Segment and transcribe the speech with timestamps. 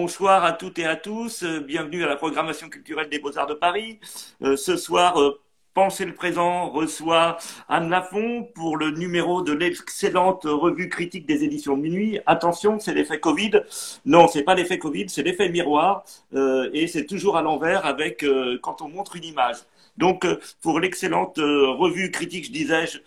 [0.00, 1.42] bonsoir à toutes et à tous.
[1.42, 3.98] Bienvenue à la programmation culturelle des Beaux-Arts de Paris.
[4.42, 5.40] Euh, ce soir, euh,
[5.74, 7.36] Pensez le présent reçoit
[7.68, 12.20] Anne Lafont pour le numéro de l'excellente revue critique des éditions de minuit.
[12.26, 13.62] Attention, c'est l'effet Covid.
[14.04, 16.04] Non, c'est pas l'effet Covid, c'est l'effet miroir.
[16.34, 18.24] Euh, et c'est toujours à l'envers avec
[18.62, 19.56] quand on montre une image.
[19.96, 20.26] Donc,
[20.62, 22.98] pour l'excellente revue critique, je disais-je,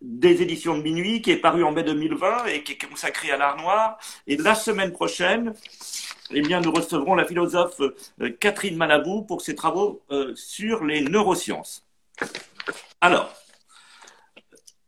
[0.00, 3.36] des éditions de minuit qui est paru en mai 2020 et qui est consacré à
[3.36, 3.98] l'art noir.
[4.26, 5.54] Et la semaine prochaine,
[6.30, 11.00] eh bien, nous recevrons la philosophe euh, Catherine Malabou pour ses travaux euh, sur les
[11.00, 11.86] neurosciences.
[13.00, 13.32] Alors,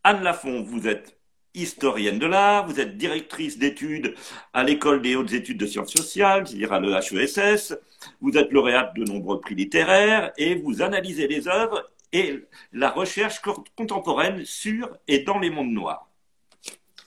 [0.04, 1.16] Anne Lafont, vous êtes
[1.54, 4.14] historienne de l'art, vous êtes directrice d'études
[4.52, 7.76] à l'école des hautes études de sciences sociales, c'est-à-dire à l'EHESS,
[8.20, 13.40] vous êtes lauréate de nombreux prix littéraires et vous analysez les œuvres et la recherche
[13.76, 16.08] contemporaine sur et dans les mondes noirs.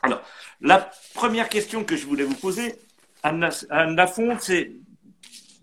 [0.01, 0.21] Alors,
[0.61, 2.75] la première question que je voulais vous poser,
[3.23, 3.49] Anne
[3.95, 4.71] Lafont, c'est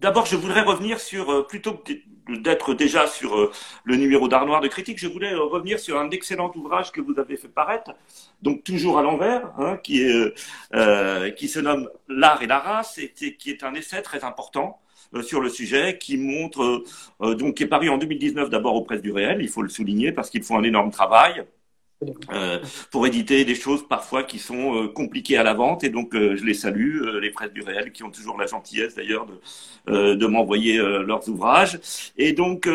[0.01, 1.93] d'abord, je voudrais revenir sur, euh, plutôt que
[2.29, 3.53] d'être déjà sur euh,
[3.85, 7.01] le numéro d'Art Noir de critique, je voulais euh, revenir sur un excellent ouvrage que
[7.01, 7.93] vous avez fait paraître,
[8.41, 10.07] donc toujours à l'envers, hein, qui,
[11.37, 14.81] qui se nomme L'art et la race, et qui est un essai très important
[15.23, 16.85] sur le sujet, qui montre, euh,
[17.23, 19.69] euh, donc qui est paru en 2019 d'abord aux presses du réel, il faut le
[19.69, 21.45] souligner parce qu'ils font un énorme travail.
[22.33, 22.59] Euh,
[22.91, 25.85] pour éditer des choses parfois qui sont euh, compliquées à la vente.
[25.85, 28.95] Et donc, euh, je les salue, les presses du réel, qui ont toujours la gentillesse
[28.95, 29.27] d'ailleurs
[29.87, 31.79] de, de m'envoyer leurs ouvrages.
[32.17, 32.69] Et donc,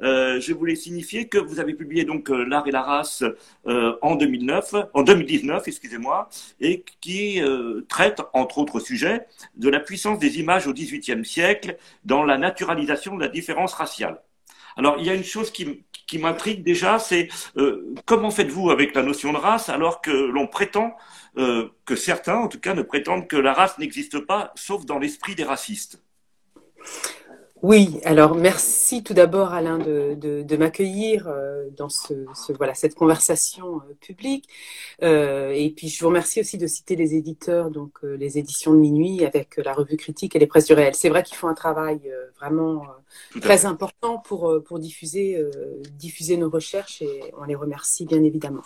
[0.00, 3.24] je voulais signifier que vous avez publié donc L'art et la race
[3.66, 6.28] en 2009, en 2019, excusez-moi,
[6.60, 7.40] et qui
[7.88, 13.16] traite, entre autres sujets, de la puissance des images au XVIIIe siècle dans la naturalisation
[13.16, 14.20] de la différence raciale.
[14.78, 18.94] Alors, il y a une chose qui, qui m'intrigue déjà, c'est euh, comment faites-vous avec
[18.96, 20.96] la notion de race alors que l'on prétend,
[21.36, 24.98] euh, que certains en tout cas ne prétendent que la race n'existe pas, sauf dans
[24.98, 26.02] l'esprit des racistes?
[27.62, 32.74] Oui, alors merci tout d'abord Alain de, de, de m'accueillir euh, dans ce, ce, voilà
[32.74, 34.48] cette conversation euh, publique
[35.02, 38.72] euh, et puis je vous remercie aussi de citer les éditeurs donc euh, les éditions
[38.74, 40.94] de minuit avec la revue critique et les presses du réel.
[40.94, 42.00] C'est vrai qu'ils font un travail
[42.38, 42.86] vraiment
[43.40, 45.42] très important pour pour diffuser
[45.94, 48.62] diffuser nos recherches et on les remercie bien évidemment.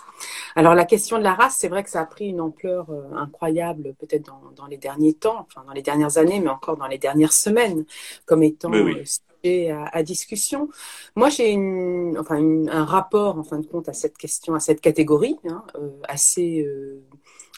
[0.55, 3.95] Alors la question de la race, c'est vrai que ça a pris une ampleur incroyable
[3.99, 6.97] peut-être dans, dans les derniers temps, enfin dans les dernières années, mais encore dans les
[6.97, 7.85] dernières semaines
[8.25, 9.69] comme étant oui.
[9.71, 10.69] à, discussion.
[11.15, 14.81] Moi, j'ai une, enfin, un rapport, en fin de compte, à cette question, à cette
[14.81, 17.01] catégorie, hein, euh, assez euh,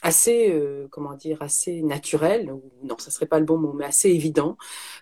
[0.06, 3.86] assez, euh, comment dire, assez naturel, ou non, ça serait pas le bon mot, mais
[3.86, 4.56] assez évident.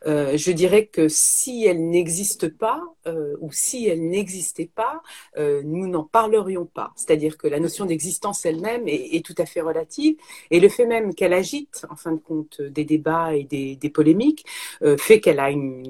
[0.08, 5.04] Euh, je dirais que si elle n'existe pas, euh, ou si elle n'existait pas,
[5.38, 6.94] euh, nous n'en parlerions pas.
[6.96, 10.16] C'est-à-dire que la notion d'existence elle-même est, tout à fait relative,
[10.52, 13.90] et le fait même qu'elle agite, en fin de compte, des débats et des, des
[13.90, 14.46] polémiques,
[14.84, 15.84] euh, fait qu'elle a une,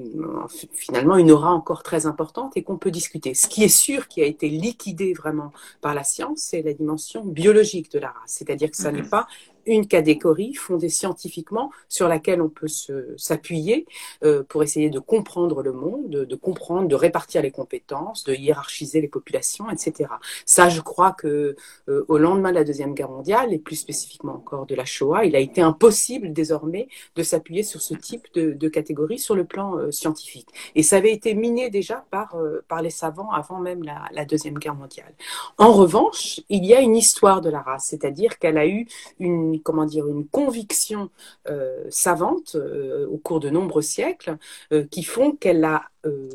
[0.74, 3.32] finalement une aura encore très importante et qu'on peut discuter.
[3.34, 7.24] Ce qui est sûr, qui a été liquidé vraiment par la science, c'est la dimension
[7.24, 8.34] biologique de la race.
[8.38, 9.26] C'est-à-dire que ça n'est pas
[9.66, 12.68] une catégorie fondée scientifiquement sur laquelle on peut
[13.16, 13.86] s'appuyer
[14.24, 19.00] euh, pour essayer de comprendre le monde, de, comprendre, de répartir les compétences, de hiérarchiser
[19.00, 20.10] les populations, etc.
[20.46, 21.56] Ça, je crois que
[21.88, 25.24] euh, au lendemain de la deuxième guerre mondiale et plus spécifiquement encore de la Shoah,
[25.24, 29.44] il a été impossible désormais de s'appuyer sur ce type de, de, catégorie sur le
[29.44, 30.48] plan euh, scientifique.
[30.74, 34.24] Et ça avait été miné déjà par euh, par les savants avant même la, la
[34.24, 35.14] deuxième guerre mondiale.
[35.58, 38.86] En revanche, il y a une histoire de la race, c'est-à-dire qu'elle a eu
[39.18, 41.10] une comment dire, une conviction
[41.48, 44.36] euh, savante euh, au cours de nombreux siècles
[44.72, 45.84] euh, qui font qu'elle a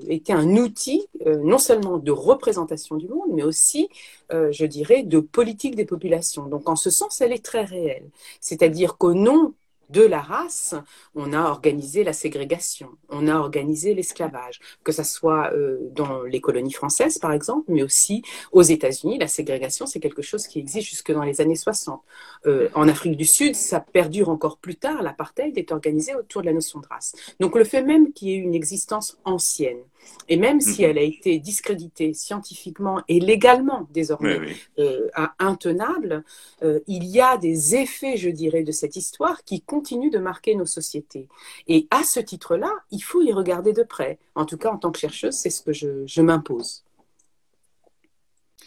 [0.07, 1.05] été un outil
[1.43, 3.87] non seulement de représentation du monde, mais aussi,
[4.31, 6.47] je dirais, de politique des populations.
[6.47, 8.09] Donc en ce sens, elle est très réelle.
[8.41, 9.53] C'est-à-dire qu'au nom
[9.89, 10.75] de la race,
[11.15, 16.41] on a organisé la ségrégation, on a organisé l'esclavage, que ce soit euh, dans les
[16.41, 19.17] colonies françaises, par exemple, mais aussi aux États-Unis.
[19.17, 22.01] La ségrégation, c'est quelque chose qui existe jusque dans les années 60.
[22.45, 25.01] Euh, en Afrique du Sud, ça perdure encore plus tard.
[25.01, 27.15] L'apartheid est organisé autour de la notion de race.
[27.39, 29.79] Donc le fait même qu'il y ait une existence ancienne,
[30.27, 30.89] et même si mhm.
[30.89, 34.83] elle a été discréditée scientifiquement et légalement désormais oui, oui.
[34.83, 36.23] Euh, à intenable,
[36.63, 40.55] euh, il y a des effets, je dirais, de cette histoire qui continuent de marquer
[40.55, 41.27] nos sociétés.
[41.67, 44.19] Et à ce titre-là, il faut y regarder de près.
[44.35, 46.83] En tout cas, en tant que chercheuse, c'est ce que je, je m'impose.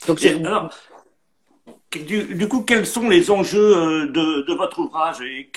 [0.07, 0.75] Donc, alors,
[1.93, 5.51] du, du, coup, quels sont les enjeux euh, de, de votre ouvrage et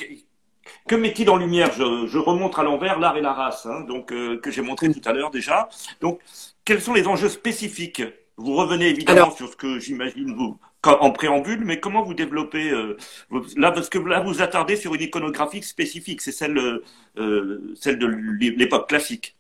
[0.88, 4.12] que met-il en lumière je, je, remonte à l'envers l'art et la race, hein, donc
[4.12, 5.70] euh, que j'ai montré tout à l'heure déjà.
[6.02, 6.20] Donc,
[6.64, 8.04] quels sont les enjeux spécifiques?
[8.38, 12.70] Vous revenez évidemment Alors, sur ce que j'imagine vous en préambule, mais comment vous développez
[13.56, 16.60] là parce que là vous attardez sur une iconographie spécifique, c'est celle
[17.76, 19.35] celle de l'époque classique.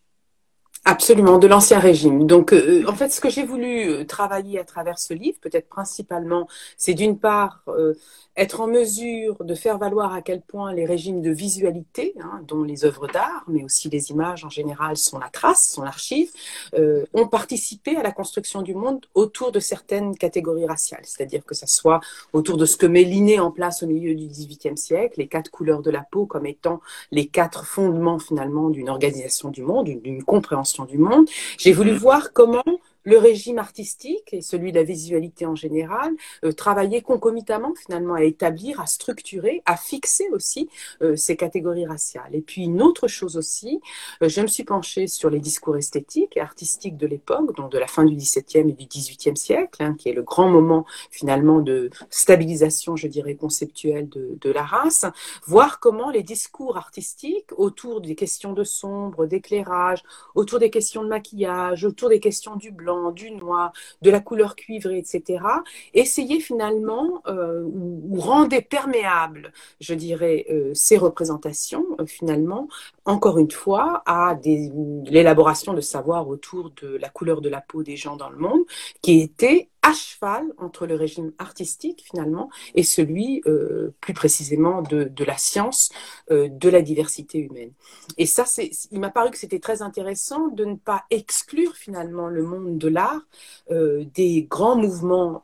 [0.87, 2.27] Absolument, de l'ancien régime.
[2.27, 5.67] Donc, euh, en fait, ce que j'ai voulu euh, travailler à travers ce livre, peut-être
[5.67, 6.47] principalement,
[6.77, 7.95] c'est d'une part euh,
[8.37, 12.61] être en mesure de faire valoir à quel point les régimes de visualité, hein, dont
[12.61, 16.29] les œuvres d'art, mais aussi les images en général sont la trace, sont l'archive,
[17.13, 21.03] ont participé à la construction du monde autour de certaines catégories raciales.
[21.03, 22.01] C'est-à-dire que ça soit
[22.33, 25.49] autour de ce que met Linné en place au milieu du XVIIIe siècle, les quatre
[25.49, 26.81] couleurs de la peau comme étant
[27.11, 31.29] les quatre fondements finalement d'une organisation du monde, d'une compréhension du monde.
[31.57, 31.97] J'ai voulu mm.
[31.97, 32.63] voir comment
[33.05, 36.11] le régime artistique et celui de la visualité en général
[36.43, 40.69] euh, travaillaient concomitamment finalement à établir, à structurer, à fixer aussi
[41.01, 42.33] euh, ces catégories raciales.
[42.33, 43.79] Et puis une autre chose aussi,
[44.21, 47.77] euh, je me suis penchée sur les discours esthétiques et artistiques de l'époque, donc de
[47.77, 51.59] la fin du XVIIe et du XVIIIe siècle, hein, qui est le grand moment finalement
[51.59, 55.05] de stabilisation, je dirais, conceptuelle de, de la race,
[55.45, 60.03] voir comment les discours artistiques autour des questions de sombre, d'éclairage,
[60.33, 63.71] autour des questions de maquillage, autour des questions du blanc, du noir,
[64.01, 65.43] de la couleur cuivrée, etc.,
[65.93, 72.67] essayer finalement euh, ou, rendre perméable, je dirais, euh, ces représentations, euh, finalement,
[73.05, 77.97] encore une fois, à l'élaboration de savoir autour de la couleur de la peau des
[77.97, 78.61] gens dans le monde,
[79.01, 85.03] qui était à cheval entre le régime artistique finalement et celui euh, plus précisément de,
[85.03, 85.91] de la science
[86.31, 87.71] euh, de la diversité humaine.
[88.17, 92.29] Et ça, c'est, il m'a paru que c'était très intéressant de ne pas exclure finalement
[92.29, 93.21] le monde de l'art
[93.69, 95.41] euh, des grands mouvements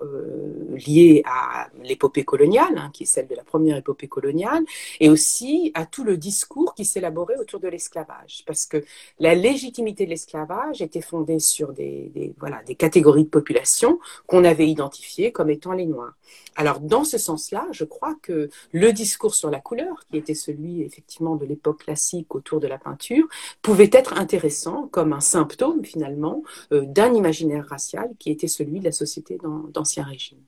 [0.87, 4.63] liés à l'épopée coloniale, hein, qui est celle de la première épopée coloniale,
[4.99, 8.83] et aussi à tout le discours qui s'élaborait autour de l'esclavage, parce que
[9.19, 13.99] la légitimité de l'esclavage était fondée sur des, des voilà des catégories de population
[14.31, 16.13] qu'on avait identifié comme étant les Noirs.
[16.55, 20.83] Alors, dans ce sens-là, je crois que le discours sur la couleur, qui était celui
[20.83, 23.27] effectivement de l'époque classique autour de la peinture,
[23.61, 28.85] pouvait être intéressant comme un symptôme finalement euh, d'un imaginaire racial qui était celui de
[28.85, 29.37] la société
[29.73, 30.39] d'Ancien Régime.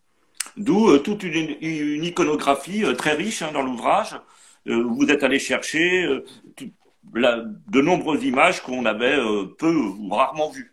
[0.56, 1.58] D'où euh, toute une,
[2.06, 4.16] iconographie euh, très riche hein, dans l'ouvrage.
[4.66, 6.08] vous êtes allé chercher
[7.14, 9.18] de nombreuses images qu'on avait
[9.58, 10.73] peu ou rarement vues.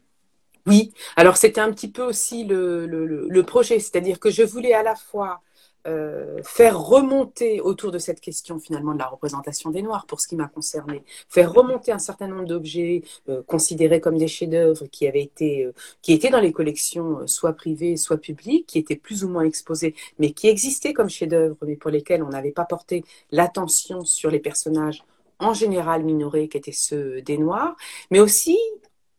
[0.67, 4.95] Oui, alors c'était un petit peu aussi le, projet, c'est-à-dire que je voulais à la
[4.95, 5.41] fois
[5.87, 10.29] euh, faire remonter autour de cette question finalement de la représentation des Noirs pour ce
[10.29, 15.09] qui m'a concerné, faire remonter un certain nombre d'objets euh, considérés comme des chefs-d'œuvre qui
[15.09, 15.73] avaient été, euh,
[16.03, 19.95] qui étaient dans les collections soit privées, soit publiques, qui étaient plus ou moins exposés,
[20.19, 24.41] mais qui existaient comme chefs-d'œuvre, mais pour lesquels on n'avait pas porté l'attention sur les
[24.41, 25.03] personnages
[25.39, 27.75] en général minorés qui étaient ceux des Noirs,
[28.11, 28.59] mais aussi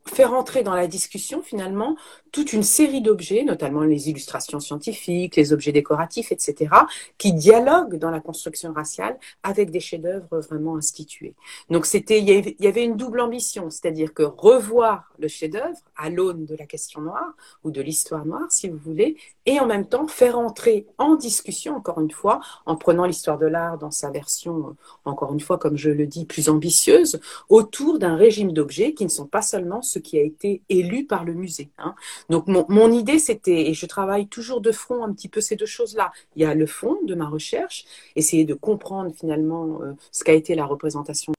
[0.06, 1.95] faire entrer dans la discussion finalement
[2.31, 6.74] toute une série d'objets, notamment les illustrations scientifiques, les objets décoratifs, etc.,
[7.18, 11.36] qui dialoguent dans la construction raciale avec des chefs-d'œuvre vraiment institués.
[11.69, 16.45] Donc c'était, il y avait une double ambition, c'est-à-dire que revoir le chef-d'œuvre à l'aune
[16.45, 17.33] de la question noire
[17.63, 21.75] ou de l'histoire noire, si vous voulez, et en même temps faire entrer en discussion,
[21.75, 24.75] encore une fois, en prenant l'histoire de l'art dans sa version,
[25.06, 27.19] encore une fois, comme je le dis, plus ambitieuse,
[27.50, 31.25] autour d'un régime d'objets qui ne sont pas seulement ce qui a été élu par
[31.25, 31.69] le musée.
[31.78, 31.95] Hein.
[32.29, 35.65] Donc mon, idée, c'était, et je travaille toujours de front un petit peu ces deux
[35.65, 36.12] choses-là.
[36.35, 37.85] Il y a le fond de ma recherche,
[38.15, 41.33] essayer de comprendre finalement euh, ce qu'a été la représentation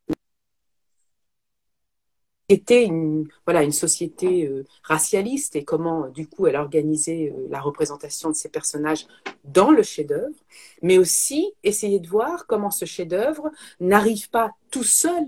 [2.48, 7.60] était une, voilà, une société euh, racialiste et comment, du coup, elle organisait euh, la
[7.60, 9.06] représentation de ces personnages
[9.44, 10.34] dans le chef-d'œuvre,
[10.82, 15.24] mais aussi essayer de voir comment ce chef-d'œuvre n'arrive pas tout seul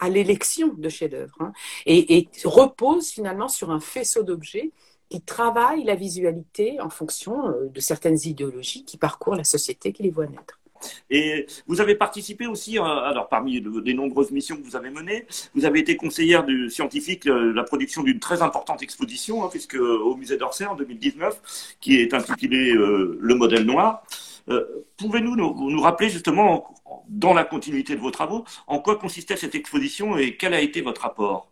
[0.00, 1.52] à l'élection de chef-d'œuvre hein,
[1.86, 4.72] et, repose finalement sur un faisceau d'objets
[5.08, 10.02] qui travaillent la visualité en fonction euh, de certaines idéologies qui parcourent la société qui
[10.02, 10.58] les voit naître.
[11.10, 15.26] Et vous avez participé aussi, euh, alors parmi les nombreuses missions que vous avez menées,
[15.54, 19.76] vous avez été conseillère du scientifique euh, la production d'une très importante exposition, hein, puisque
[19.76, 24.02] au musée d'Orsay en 2019, qui est intitulée Le modèle noir.
[24.96, 26.74] Pouvez-vous nous, nous, rappeler justement,
[27.08, 30.80] dans la continuité de vos travaux, en quoi consistait cette exposition et quel a été
[30.82, 31.50] votre apport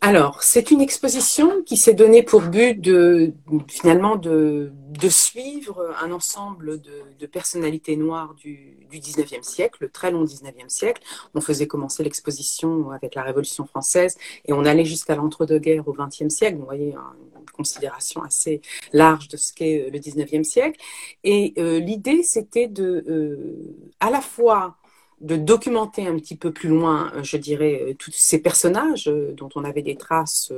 [0.00, 3.32] alors, c'est une exposition qui s'est donnée pour but de
[3.66, 9.88] finalement de, de suivre un ensemble de, de personnalités noires du, du 19e siècle, le
[9.90, 11.02] très long 19e siècle.
[11.34, 16.30] On faisait commencer l'exposition avec la Révolution française et on allait jusqu'à l'entre-deux-guerres au 20e
[16.30, 16.58] siècle.
[16.58, 18.60] Vous voyez, une considération assez
[18.92, 20.80] large de ce qu'est le 19e siècle.
[21.24, 24.76] Et euh, l'idée, c'était de, euh, à la fois
[25.20, 29.82] de documenter un petit peu plus loin, je dirais, tous ces personnages dont on avait
[29.82, 30.52] des traces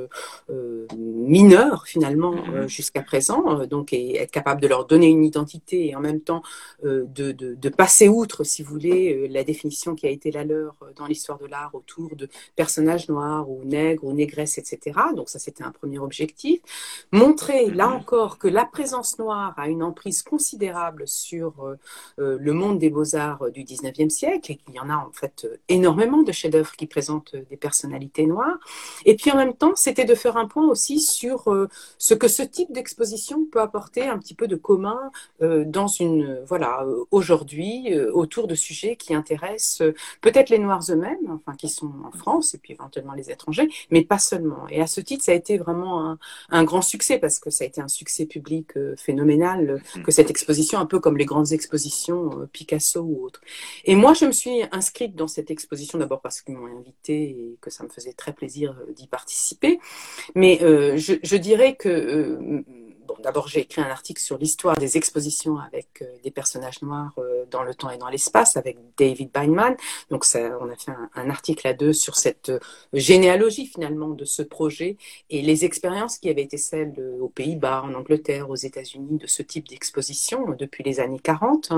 [0.97, 2.67] mineures finalement mm-hmm.
[2.67, 6.41] jusqu'à présent, donc et être capable de leur donner une identité et en même temps
[6.83, 10.75] de, de, de passer outre, si vous voulez, la définition qui a été la leur
[10.95, 14.99] dans l'histoire de l'art autour de personnages noirs ou nègres ou négresses, etc.
[15.15, 16.61] Donc ça, c'était un premier objectif.
[17.11, 17.95] Montrer, là mhm.
[17.95, 21.75] encore, que la présence noire a une emprise considérable sur euh,
[22.19, 25.47] euh, le monde des beaux-arts du 19e siècle et qu'il y en a en fait
[25.69, 28.57] énormément de chefs-d'œuvre qui présentent des personnalités noires.
[29.05, 31.67] Et puis en même temps, c'était de faire un point aussi sur euh,
[31.97, 34.99] ce que ce type d'exposition peut apporter un petit peu de commun
[35.39, 39.83] dans une, voilà, aujourd'hui, autour de sujets qui intéressent
[40.21, 44.03] peut-être les Noirs eux-mêmes, enfin qui sont en France et puis éventuellement les étrangers, mais
[44.03, 44.67] pas seulement.
[44.69, 46.17] Et à ce titre, ça a été vraiment
[46.49, 50.03] un, grand succès parce que ça a été un succès public euh, phénoménal mm.
[50.03, 53.41] que cette exposition, un peu comme les grandes expositions euh, Picasso ou autres.
[53.85, 54.40] Et moi, je me suis
[54.71, 58.33] inscrite dans cette exposition d'abord parce qu'ils m'ont invité et que ça me faisait très
[58.33, 59.79] plaisir euh, d'y participer.
[60.35, 62.63] Mais je, je, dirais que
[63.19, 67.45] d'abord, j'ai écrit un article sur l'histoire des expositions avec euh, des personnages noirs euh,
[67.49, 69.75] dans le temps et dans l'espace avec David Beinman.
[70.09, 72.59] Donc, on a fait un, article à deux sur cette euh,
[72.93, 74.97] généalogie finalement de ce projet
[75.29, 79.41] et les expériences qui avaient été celles aux Pays-Bas, en Angleterre, aux États-Unis de ce
[79.41, 81.71] type d'exposition depuis les années 40.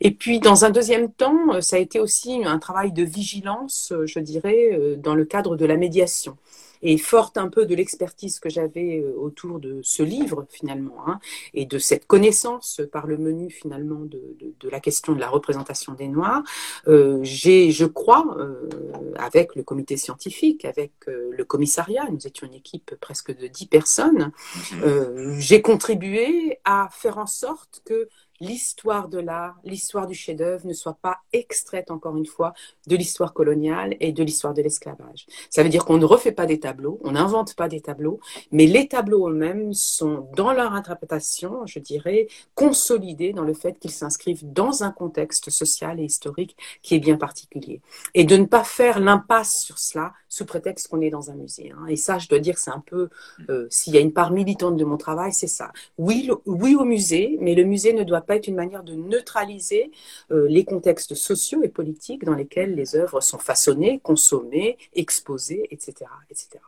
[0.00, 4.18] Et puis, dans un deuxième temps, ça a été aussi un travail de vigilance, je
[4.18, 6.36] dirais, dans le cadre de la médiation
[6.82, 11.20] et forte un peu de l'expertise que j'avais euh, autour de ce livre finalement hein,
[11.54, 15.28] et de cette connaissance par le menu finalement de, de, de la question de la
[15.28, 16.42] représentation des Noirs,
[16.86, 18.68] euh, j'ai, je crois, euh,
[19.16, 23.66] avec le comité scientifique, avec euh, le commissariat, nous étions une équipe presque de dix
[23.66, 24.32] personnes,
[24.72, 24.82] mmh.
[24.84, 28.08] euh, j'ai contribué à faire en sorte que
[28.40, 32.54] l'histoire de l'art, l'histoire du chef-d'œuvre ne soit pas extraite, encore une fois,
[32.86, 35.26] de l'histoire coloniale et de l'histoire de l'esclavage.
[35.50, 38.20] Ça veut dire qu'on ne refait pas des tableaux, on n'invente pas des tableaux,
[38.52, 43.90] mais les tableaux eux-mêmes sont, dans leur interprétation, je dirais, consolidés dans le fait qu'ils
[43.90, 47.80] s'inscrivent dans un contexte social et historique qui est bien particulier.
[48.14, 51.72] Et de ne pas faire l'impasse sur cela sous prétexte qu'on est dans un musée.
[51.76, 51.86] Hein.
[51.88, 53.08] Et ça, je dois dire, c'est un peu,
[53.48, 55.72] euh, s'il y a une part militante de mon travail, c'est ça.
[55.98, 59.90] Oui, oui au musée, mais le musée ne doit pas être une manière de neutraliser
[60.30, 66.10] euh, les contextes sociaux et politiques dans lesquels les œuvres sont façonnées, consommées, exposées, etc.
[66.30, 66.60] etc.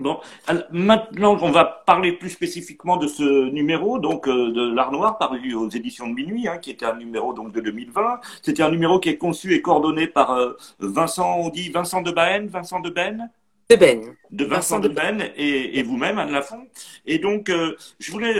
[0.00, 0.18] Bon,
[0.70, 5.52] maintenant on va parler plus spécifiquement de ce numéro, donc euh, de l'Art Noir, paru
[5.52, 8.20] aux éditions de Minuit, hein, qui était un numéro donc de 2020.
[8.42, 12.10] C'était un numéro qui est conçu et coordonné par euh, Vincent, on dit Vincent de
[12.12, 13.28] Baen, Vincent de Ben.
[13.68, 14.16] De Ben.
[14.30, 16.66] De Vincent, de Ben et, et vous-même, Anne Lafont.
[17.04, 18.34] Et donc, euh, je voulais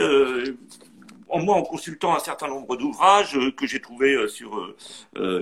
[1.29, 4.75] en moi, en consultant un certain nombre d'ouvrages que j'ai trouvés sur,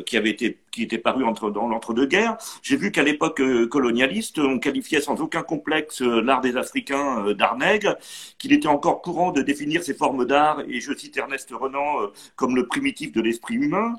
[0.04, 2.36] qui avaient été qui était paru entre, dans l'entre-deux-guerres.
[2.62, 7.26] J'ai vu qu'à l'époque euh, colonialiste, on qualifiait sans aucun complexe euh, l'art des Africains
[7.26, 7.96] euh, d'art nègre,
[8.38, 12.56] qu'il était encore courant de définir ces formes d'art, et je cite Ernest Renan, comme
[12.56, 13.94] le primitif de l'esprit humain.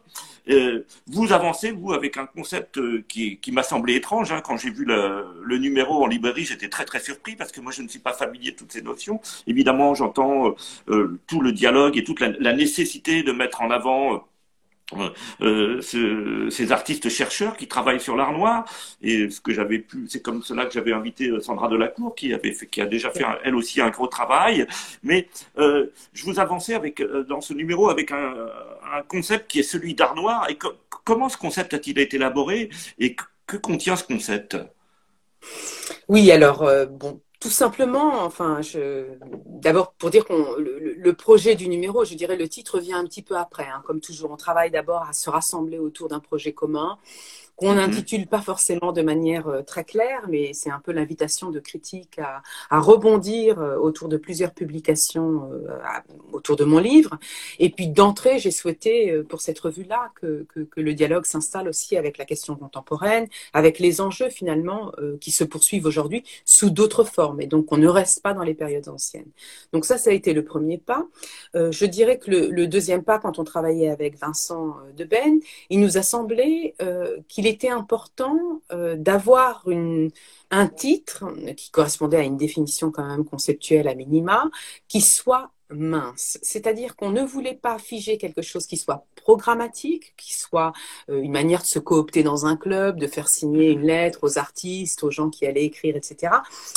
[1.07, 4.31] vous avancez, vous, avec un concept qui, qui m'a semblé étrange.
[4.31, 4.41] Hein.
[4.41, 7.71] Quand j'ai vu le, le, numéro en librairie, j'étais très très surpris parce que moi
[7.71, 9.19] je ne suis pas familier de toutes ces notions.
[9.47, 10.55] Évidemment, j'entends
[11.27, 14.25] tout le dialogue et toute la, la, nécessité de mettre en avant
[15.41, 18.65] euh, ce, ces artistes chercheurs qui travaillent sur l'art noir
[19.01, 22.33] et ce que j'avais pu c'est comme cela que j'avais invité euh, Sandra Delacour qui
[22.33, 24.65] avait qui a déjà fait elle aussi un gros travail.
[25.03, 25.27] Mais
[25.57, 28.49] euh, je vous avançais avec euh, dans ce numéro avec un
[29.07, 30.49] concept qui est celui d'art noir.
[30.49, 30.57] Et
[31.03, 33.15] comment ce concept a-t-il été élaboré et
[33.45, 34.57] que contient ce concept?
[36.07, 39.05] Oui alors bon tout simplement, enfin, je...
[39.45, 43.21] d'abord pour dire qu'on le, projet du numéro, je dirais le titre vient un petit
[43.21, 43.63] peu après.
[43.63, 43.81] Hein.
[43.85, 46.97] Comme toujours, on travaille d'abord à se rassembler autour d'un projet commun
[47.59, 48.27] qu'on n'intitule mhm.
[48.27, 52.41] pas forcément de manière euh, très claire, mais c'est un peu l'invitation de critique à,
[52.69, 55.77] à, rebondir euh, autour de plusieurs publications euh,
[56.31, 57.17] autour de mon livre.
[57.59, 61.97] Et puis d'entrée, j'ai souhaité pour cette revue-là que, que, que, le dialogue s'installe aussi
[61.97, 67.41] avec la question contemporaine, avec les enjeux finalement qui se poursuivent aujourd'hui sous d'autres formes,
[67.41, 69.29] et donc on ne reste pas dans les périodes anciennes.
[69.73, 71.05] Donc ça, ça a été le premier pas.
[71.53, 75.39] je dirais que le, le, deuxième pas, quand on travaillait avec Vincent Deben,
[75.69, 76.75] il nous a semblé
[77.27, 79.65] qu'il était important euh, d'avoir
[80.51, 81.25] un titre
[81.55, 84.49] qui correspondait à une définition quand même conceptuelle à minima,
[84.87, 86.39] qui soit mince.
[86.41, 90.73] C'est-à-dire qu'on ne voulait pas figer quelque chose qui soit programmatique, qui soit
[91.09, 94.37] euh, une manière de se coopter dans un club, de faire signer une lettre aux
[94.37, 96.33] artistes, aux gens qui allaient écrire, etc.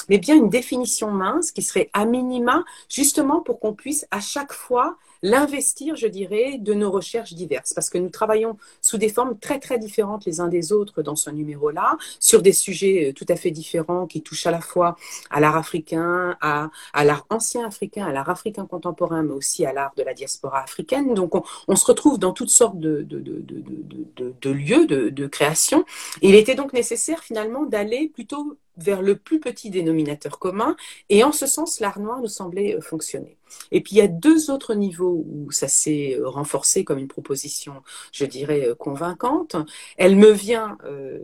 [0.08, 4.52] Mais bien une définition mince qui serait à minima, justement pour qu'on puisse à chaque
[4.52, 9.38] fois l'investir, je dirais, de nos recherches diverses, parce que nous travaillons sous des formes
[9.38, 13.26] très très différentes les uns des autres dans ce numéro-là, sur des sujets euh, tout
[13.28, 14.96] à fait différents qui touchent à la fois
[15.30, 16.70] à l'art africain, à,
[17.04, 21.14] l'art ancien africain, à l'art africain contemporain, mais aussi à l'art de la diaspora africaine.
[21.14, 21.32] Donc
[21.68, 25.84] on, se retrouve dans toutes sortes de, de lieux de, création.
[26.20, 30.76] il était donc nécessaire finalement d'aller plutôt vers le plus petit dénominateur commun,
[31.08, 33.36] et en ce sens, l'art noir nous semblait euh, fonctionner.
[33.70, 37.08] Et puis il y a deux autres niveaux où ça s'est euh, renforcé comme une
[37.08, 39.56] proposition, je dirais, euh, convaincante.
[39.96, 41.18] Elle me vient euh,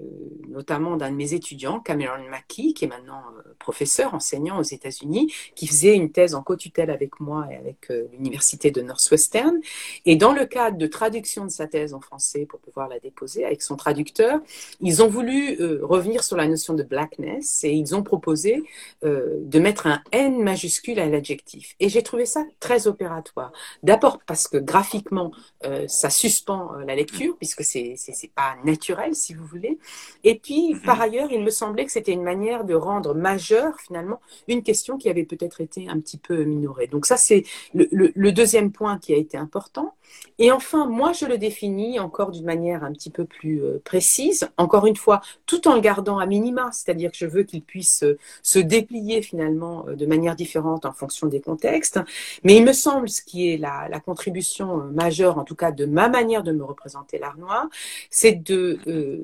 [0.49, 3.23] notamment d'un de mes étudiants, Cameron Mackey, qui est maintenant
[3.59, 8.71] professeur, enseignant aux États-Unis, qui faisait une thèse en co-tutelle avec moi et avec l'université
[8.71, 9.59] de Northwestern.
[10.07, 13.45] Et dans le cadre de traduction de sa thèse en français pour pouvoir la déposer
[13.45, 14.40] avec son traducteur,
[14.81, 18.62] ils ont voulu revenir sur la notion de blackness et ils ont proposé
[19.02, 21.75] de mettre un N majuscule à l'adjectif.
[21.80, 23.52] Et j'ai trouvé ça très opératoire.
[23.83, 25.33] D'abord parce que graphiquement,
[25.64, 29.78] euh, ça suspend euh, la lecture, puisque c'est n'est pas naturel, si vous voulez.
[30.25, 30.83] Et puis, mhm.
[30.83, 34.99] par ailleurs, il me semblait que c'était une manière de rendre majeure, finalement, une question
[34.99, 36.87] qui avait peut-être été un petit peu minorée.
[36.87, 39.95] Donc ça, c'est le, deuxième point qui a été important.
[40.38, 44.49] Et enfin, moi, je le définis encore d'une manière un petit peu plus euh, précise,
[44.57, 48.05] encore une fois, tout en le gardant à minima, c'est-à-dire que je veux qu'il puisse
[48.43, 52.00] se déplier finalement de manière différente en fonction des contextes,
[52.45, 55.85] mais il me semble, ce qui est la, contribution euh, majeure, en tout cas de
[55.85, 57.67] ma manière de me représenter l'art noir,
[58.11, 58.79] c'est euh,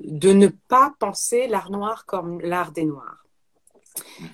[0.04, 3.23] de ne pas penser l'art noir comme l'art des noirs.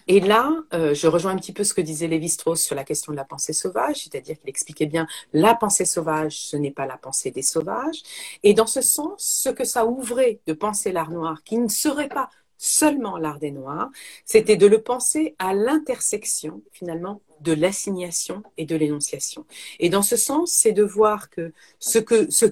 [0.08, 3.12] Et là, euh, je rejoins un petit peu ce que disait Lévi-Strauss sur la question
[3.12, 6.96] de la pensée sauvage, c'est-à-dire qu'il expliquait bien la pensée sauvage, ce n'est pas la
[6.96, 8.02] pensée des sauvages.
[8.42, 12.08] Et dans ce sens, ce que ça ouvrait de penser l'art noir, qui ne serait
[12.08, 13.88] pas seulement l'art des Noirs,
[14.26, 19.46] c'était de le penser à l'intersection finalement de l'assignation et de l'énonciation.
[19.78, 22.44] Et dans ce sens, c'est de voir que ce que ce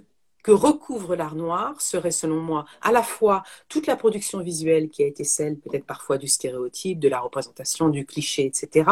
[0.43, 5.03] que recouvre l'art noir serait, selon moi, à la fois toute la production visuelle qui
[5.03, 8.85] a été celle peut-être parfois du stéréotype, de la représentation, du cliché, etc.,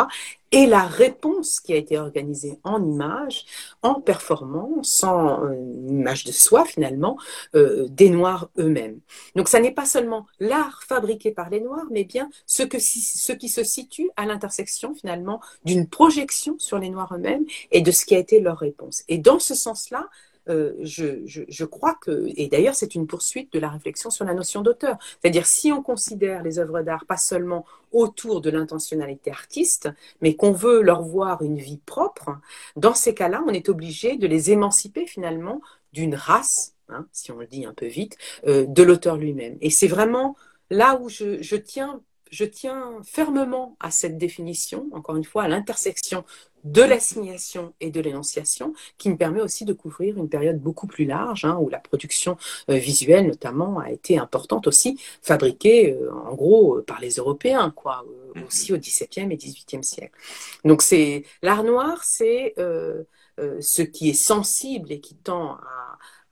[0.52, 3.44] et la réponse qui a été organisée en image,
[3.82, 5.54] en performance, en euh,
[5.88, 7.18] image de soi finalement,
[7.54, 9.00] euh, des Noirs eux-mêmes.
[9.34, 13.32] Donc ça n'est pas seulement l'art fabriqué par les Noirs, mais bien ce, que, ce
[13.32, 18.04] qui se situe à l'intersection finalement d'une projection sur les Noirs eux-mêmes et de ce
[18.04, 19.02] qui a été leur réponse.
[19.08, 20.08] Et dans ce sens-là,
[20.48, 24.62] euh, je, crois que, et d'ailleurs c'est une poursuite de la réflexion sur la notion
[24.62, 24.96] d'auteur.
[25.20, 29.88] C'est-à-dire si on considère les œuvres d'art pas seulement autour de l'intentionnalité artiste,
[30.20, 32.30] mais qu'on veut leur voir une vie propre,
[32.76, 35.60] dans ces cas-là, on est obligé de les émanciper finalement
[35.92, 39.56] d'une race, hein, si on le dit un peu vite, euh, de l'auteur lui-même.
[39.60, 40.36] Et c'est vraiment
[40.70, 46.24] là où je tiens je tiens fermement à cette définition, encore une fois, à l'intersection
[46.66, 51.04] de l'assignation et de l'énonciation, qui me permet aussi de couvrir une période beaucoup plus
[51.04, 52.36] large, hein, où la production
[52.70, 57.70] euh, visuelle notamment a été importante aussi, fabriquée euh, en gros euh, par les Européens,
[57.70, 58.44] quoi, mhm.
[58.44, 60.18] aussi au XVIIe et XVIIIe siècle.
[60.64, 65.58] Donc c'est l'art noir, c'est ce qui est sensible et qui tend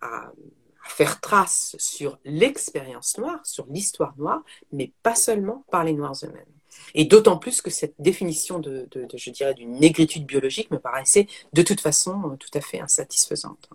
[0.00, 0.32] à
[0.84, 4.42] faire trace sur l'expérience noire, sur l'histoire noire,
[4.72, 6.53] mais pas seulement par les Noirs eux-mêmes.
[6.94, 11.62] Et d'autant plus que cette définition de, je dirais, d'une négritude biologique me paraissait de
[11.62, 13.68] toute façon euh, tout à fait insatisfaisante.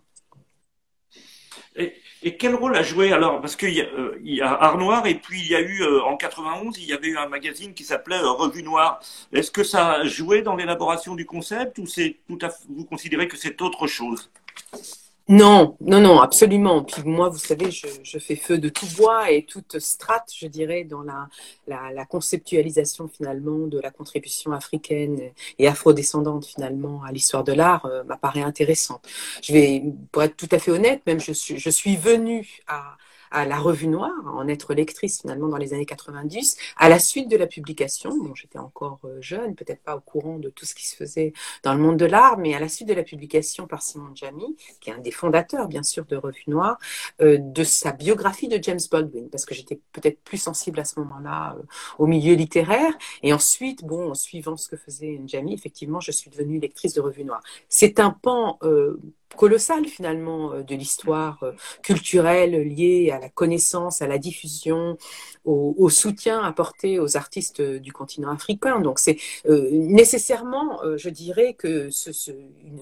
[1.76, 1.94] Et,
[2.38, 3.40] quel rôle a joué alors?
[3.40, 6.18] Parce qu'il y, euh, a Art Noir et puis il y a eu euh, en
[6.18, 9.00] 91, il y avait eu un magazine qui s'appelait Revue Noire.
[9.32, 13.30] Est-ce que ça a joué dans l'élaboration du concept ou c'est tout à, vous considérez
[13.30, 14.30] que c'est autre chose?
[15.30, 16.84] Non, non, non, absolument.
[16.84, 20.86] Puis moi, vous savez, je, fais feu de tout bois et toute strate, je dirais,
[20.86, 21.30] dans la,
[21.68, 25.20] la, conceptualisation finalement de la contribution africaine
[25.60, 29.08] et afrodescendante finalement à l'histoire de l'art euh, m'apparaît intéressante.
[29.44, 32.98] Je vais, pour être tout à fait honnête, même je suis, je suis venue à,
[33.32, 37.30] à la Revue Noire, en être lectrice finalement dans les années 90, à la suite
[37.30, 38.12] de la publication.
[38.18, 41.34] Bon, j'étais encore euh, jeune, peut-être pas au courant de tout ce qui se faisait
[41.64, 44.56] dans le monde de l'art, mais à la suite de la publication par Simon Jamy,
[44.80, 46.78] qui est un des fondateurs bien sûr de Revue Noire,
[47.22, 51.00] euh, de sa biographie de James Baldwin, parce que j'étais peut-être plus sensible à ce
[51.00, 51.64] moment-là euh,
[51.98, 52.94] au milieu littéraire.
[53.24, 57.02] Et ensuite, bon, en suivant ce que faisait Jamy, effectivement, je suis devenue lectrice de
[57.02, 57.42] Revue Noire.
[57.68, 58.58] C'est un pan
[59.36, 61.44] colossal finalement de l'histoire
[61.84, 64.98] culturelle liée à la connaissance, à la diffusion,
[65.46, 68.80] au, soutien apporté aux artistes du continent africain.
[68.80, 69.18] Donc c'est
[69.72, 72.12] nécessairement, je dirais que ce,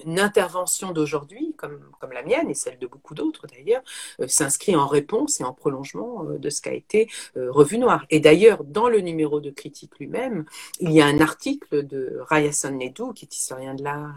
[0.04, 1.80] une intervention d'aujourd'hui, comme,
[2.12, 3.82] la mienne et celle de beaucoup d'autres d'ailleurs,
[4.26, 8.06] s'inscrit en réponse et en prolongement de ce qu'a été Revue Noire.
[8.10, 10.44] Et d'ailleurs, dans le numéro de critique lui-même,
[10.80, 14.16] il y a un article de Rayason Nedou, qui est historien de l'art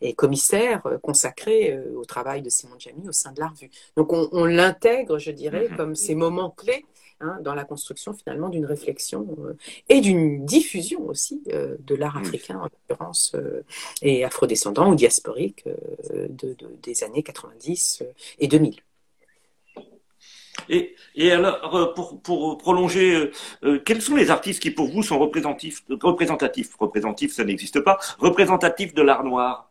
[0.00, 3.70] et, commissaire, consacré au travail de Simon Jamy au sein de la revue.
[3.96, 5.76] Donc on, l'intègre, je dirais, mhm.
[5.76, 6.84] comme ces moments clés
[7.20, 9.26] hein, dans la construction finalement d'une réflexion
[9.88, 13.36] et d'une diffusion aussi de l'art africain en l'occurrence
[14.02, 15.64] et afrodescendant ou diasporique
[16.12, 18.04] de, des années 90
[18.38, 18.80] et 2000.
[20.68, 23.32] Et, et alors, euh, pour, pour prolonger, euh,
[23.64, 27.98] euh, quels sont les artistes qui pour vous sont représentatifs, représentatifs, représentatifs, ça n'existe pas,
[28.18, 29.70] représentatifs de l'art noir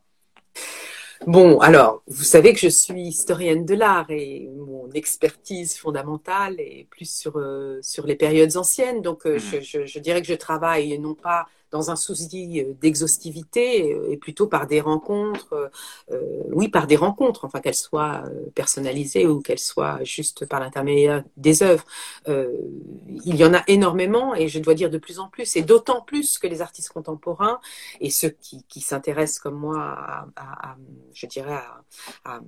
[1.27, 6.87] Bon, alors, vous savez que je suis historienne de l'art et mon expertise fondamentale est
[6.89, 7.41] plus sur,
[7.81, 9.01] sur les périodes anciennes.
[9.01, 9.37] Donc, mmh.
[9.37, 14.11] je, je, je, dirais que je travaille non pas dans un souci euh, d'exhaustivité euh,
[14.11, 15.71] et plutôt par des rencontres,
[16.11, 18.23] euh, oui, par des rencontres, enfin qu'elles soient
[18.55, 21.85] personnalisées ou qu'elles soient juste par l'intermédiaire des œuvres.
[22.27, 26.01] il y en a énormément et je dois dire de plus en plus, et d'autant
[26.01, 27.59] plus que les artistes contemporains
[27.99, 30.75] et ceux qui, qui s'intéressent comme moi à, à,
[31.13, 31.83] je dirais, à,
[32.25, 32.39] à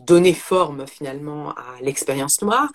[0.00, 2.70] donner forme finalement à l'expérience noire,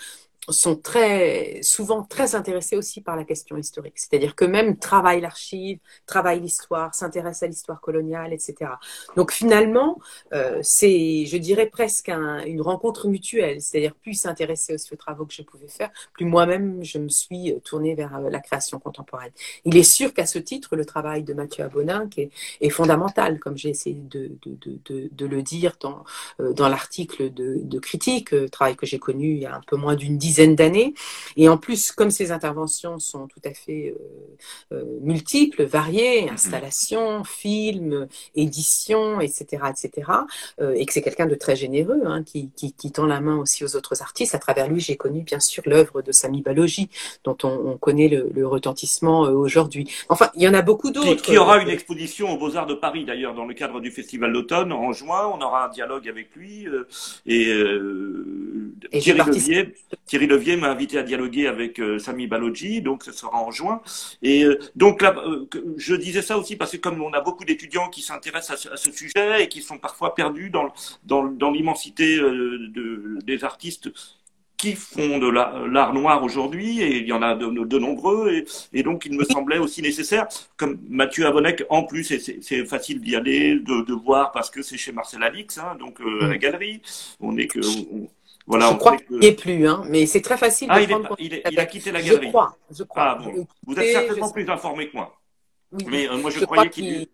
[0.49, 3.97] sont très souvent très intéressés aussi par la question historique.
[3.97, 8.71] C'est-à-dire que même travaillent l'archive, travaillent l'histoire, s'intéressent à l'histoire coloniale, etc.
[9.15, 9.99] Donc finalement,
[10.33, 13.61] euh, c'est, je dirais presque une rencontre mutuelle.
[13.61, 17.95] C'est-à-dire plus s'intéresser aux travaux que je pouvais faire, plus moi-même je me suis tournée
[17.95, 19.31] vers euh, la création contemporaine.
[19.65, 22.31] Il est sûr qu'à ce titre, le travail de Mathieu Abonin est,
[22.61, 26.03] est fondamental, comme j'ai essayé de, de, de, de, le dire dans,
[26.39, 29.75] euh, dans l'article de, critique, euh, travail que j'ai connu il y a un peu
[29.75, 30.93] moins d'une dizaine d'années.
[31.37, 33.95] Et en plus, comme ces interventions sont tout à fait
[34.71, 36.33] euh, euh, multiples, variées, mm-hmm.
[36.33, 40.11] installations, films, éditions, etc., etc.,
[40.61, 43.37] euh, et que c'est quelqu'un de très généreux, hein, qui, qui, qui, tend la main
[43.37, 44.35] aussi aux autres artistes.
[44.35, 46.89] À travers lui, j'ai connu bien sûr l'œuvre de Sami Balogi,
[47.23, 49.89] dont on, on connaît le, le retentissement aujourd'hui.
[50.09, 51.21] Enfin, il y en a beaucoup d'autres.
[51.21, 54.71] Qui, aura une exposition aux Beaux-Arts de Paris, d'ailleurs, dans le cadre du Festival d'automne,
[54.71, 55.31] en juin.
[55.33, 56.67] On aura un dialogue avec lui.
[57.25, 57.51] et,
[58.91, 59.73] et Thierry Levier,
[60.05, 63.81] Thierry Levier m'a invité à dialoguer avec euh, Sami Balogi, donc ce sera en juin.
[64.21, 67.45] Et euh, donc là, euh, je disais ça aussi parce que comme on a beaucoup
[67.45, 73.43] d'étudiants qui s'intéressent à, ce sujet et qui sont parfois perdus dans, l'immensité de, des
[73.43, 73.91] artistes
[74.57, 79.05] qui font de l'art noir aujourd'hui, et il y en a de, nombreux, et, donc
[79.05, 83.93] il me semblait aussi nécessaire, comme Mathieu Avonec, en plus, c'est facile d'y aller, de,
[83.93, 86.81] voir, parce que c'est chez Marcel Alix, hein, donc à la galerie,
[87.19, 87.59] on est que...
[88.47, 91.15] voilà, je crois qu'il n'y est plus, hein, mais c'est très facile ah, de prendre
[91.17, 92.25] il, il, a quitté la galerie.
[92.25, 93.03] Je crois, je crois.
[93.03, 93.47] Ah, bon.
[93.65, 95.19] Vous êtes certainement plus informé que moi.
[95.71, 97.07] Oui, mais euh, moi, je, je croyais qu'il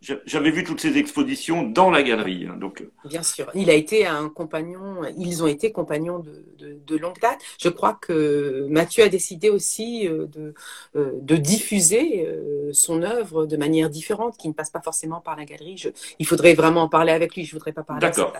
[0.00, 2.46] j'avais vu toutes ces expositions dans la galerie.
[2.48, 2.82] Hein, donc.
[2.82, 3.08] Euh.
[3.08, 3.50] Bien sûr.
[3.54, 7.40] Il a été un compagnon, ils ont été compagnons de, de, de, longue date.
[7.58, 10.54] Je crois que Mathieu a décidé aussi euh, de,
[10.96, 12.28] euh, de diffuser
[12.72, 15.76] son œuvre de manière différente, qui ne passe pas forcément par la galerie.
[15.76, 17.44] Je, il faudrait vraiment en parler avec lui.
[17.44, 18.32] Je ne voudrais pas parler D'accord.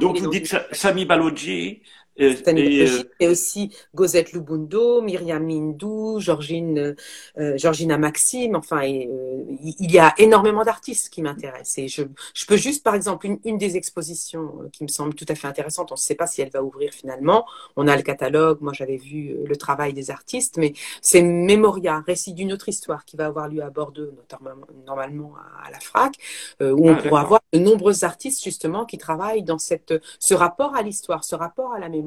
[0.00, 1.82] Donc vous dites Sami Baloggi,
[2.16, 2.88] et, et,
[3.20, 6.96] et, aussi Gosette Lubundo, Myriam Mindou, Georgine,
[7.38, 8.56] euh, Georgina Maxime.
[8.56, 9.44] Enfin, euh,
[9.78, 11.78] il y a énormément d'artistes qui m'intéressent.
[11.78, 12.02] Et je,
[12.34, 15.34] je, peux juste, par exemple, une, une, des expositions euh, qui me semble tout à
[15.34, 15.92] fait intéressante.
[15.92, 17.44] On ne sait pas si elle va ouvrir finalement.
[17.76, 18.58] On a le catalogue.
[18.60, 23.04] Moi, j'avais vu euh, le travail des artistes, mais c'est Memoria, récit d'une autre histoire,
[23.04, 24.50] qui va avoir lieu à Bordeaux, notamment
[24.86, 26.14] normalement à, à la FRAC,
[26.62, 30.34] euh, où on ah, pourra voir de nombreux artistes justement qui travaillent dans cette, ce
[30.34, 32.05] rapport à l'histoire, ce rapport à la mémoire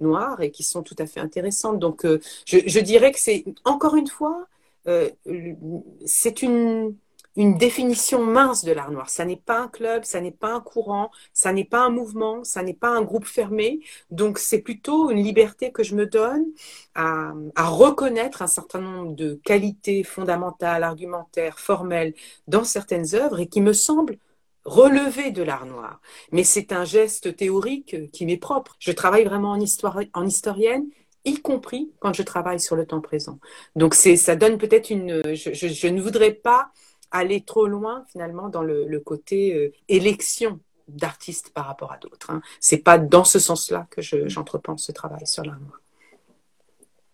[0.00, 1.78] noires et qui sont tout à fait intéressantes.
[1.78, 4.46] Donc, euh, je, dirais que c'est, encore une fois,
[4.88, 5.10] euh,
[6.04, 6.96] c'est une,
[7.36, 9.10] définition mince de l'art noir.
[9.10, 12.44] Ça n'est pas un club, ça n'est pas un courant, ça n'est pas un mouvement,
[12.44, 13.80] ça n'est pas un groupe fermé.
[14.12, 16.44] Donc c'est plutôt une liberté que je me donne
[16.94, 22.14] à, reconnaître un certain nombre de qualités fondamentales, argumentaires, formelles
[22.46, 24.18] dans certaines œuvres et qui me semblent
[24.64, 26.00] relever de l'art noir.
[26.32, 28.76] Mais c'est un geste théorique qui m'est propre.
[28.78, 30.86] Je travaille vraiment en, histoire, en historienne,
[31.24, 33.38] y compris quand je travaille sur le temps présent.
[33.76, 35.22] Donc c'est, ça donne peut-être une.
[35.34, 36.70] Je, je, je, ne voudrais pas
[37.10, 42.30] aller trop loin finalement dans le, le côté euh, élection d'artistes par rapport à d'autres.
[42.30, 42.42] Hein.
[42.60, 45.80] C'est pas dans ce sens-là que j'entrepense ce travail sur l'art noir.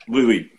[0.09, 0.51] Oui, oui.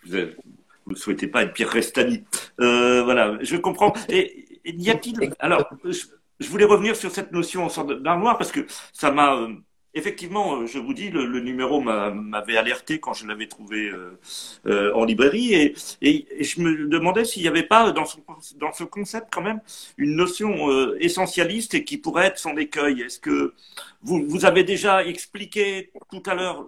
[0.85, 2.23] Vous ne souhaitez pas être Pierre Restani.
[2.59, 3.93] Euh, voilà, je comprends.
[4.07, 6.05] Et y a-t-il alors je
[6.49, 7.67] voulais revenir sur cette notion
[8.01, 9.55] d'art noir parce que ça m'a euh,
[9.93, 14.19] effectivement, euh, je vous dis, le, numéro m'avait alerté quand je l'avais trouvé euh,
[14.67, 18.05] euh, en librairie et, et, je me demandais s'il n'y avait pas dans,
[18.55, 19.61] dans ce concept quand même
[19.97, 23.01] une notion euh, essentialiste et qui pourrait être son écueil.
[23.01, 23.53] Est-ce que
[24.01, 26.65] vous, vous avez déjà expliqué tout à l'heure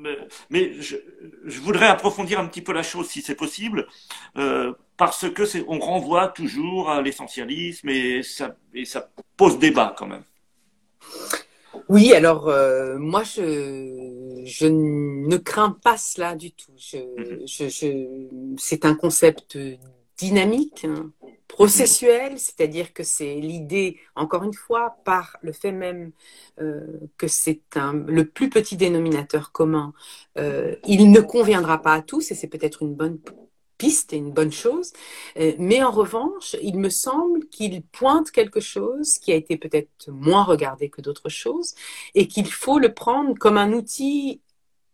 [0.00, 0.16] mais,
[0.48, 0.96] mais je,
[1.44, 3.88] je, voudrais approfondir un petit peu la chose si c'est possible,
[4.36, 9.94] euh, parce que c'est, on renvoie toujours à l'essentialisme et ça, et ça pose débat
[9.96, 10.24] quand même.
[11.88, 16.72] Oui, alors euh, moi je, je ne crains pas cela du tout.
[16.76, 17.46] Je, mhm.
[17.46, 19.56] je, je c'est un concept
[20.18, 21.12] dynamique, hein,
[21.46, 26.10] processuel, c'est-à-dire que c'est l'idée, encore une fois, par le fait même
[26.60, 26.80] euh,
[27.16, 27.60] que c'est
[28.06, 29.94] le plus petit dénominateur commun,
[30.38, 33.18] euh, il ne conviendra pas à tous et c'est peut-être une bonne
[33.78, 34.92] piste et une bonne chose.
[35.38, 40.10] Euh, mais en revanche, il me semble qu'il pointe quelque chose qui a été peut-être
[40.10, 41.74] moins regardé que d'autres choses
[42.14, 44.42] et qu'il faut le prendre comme un outil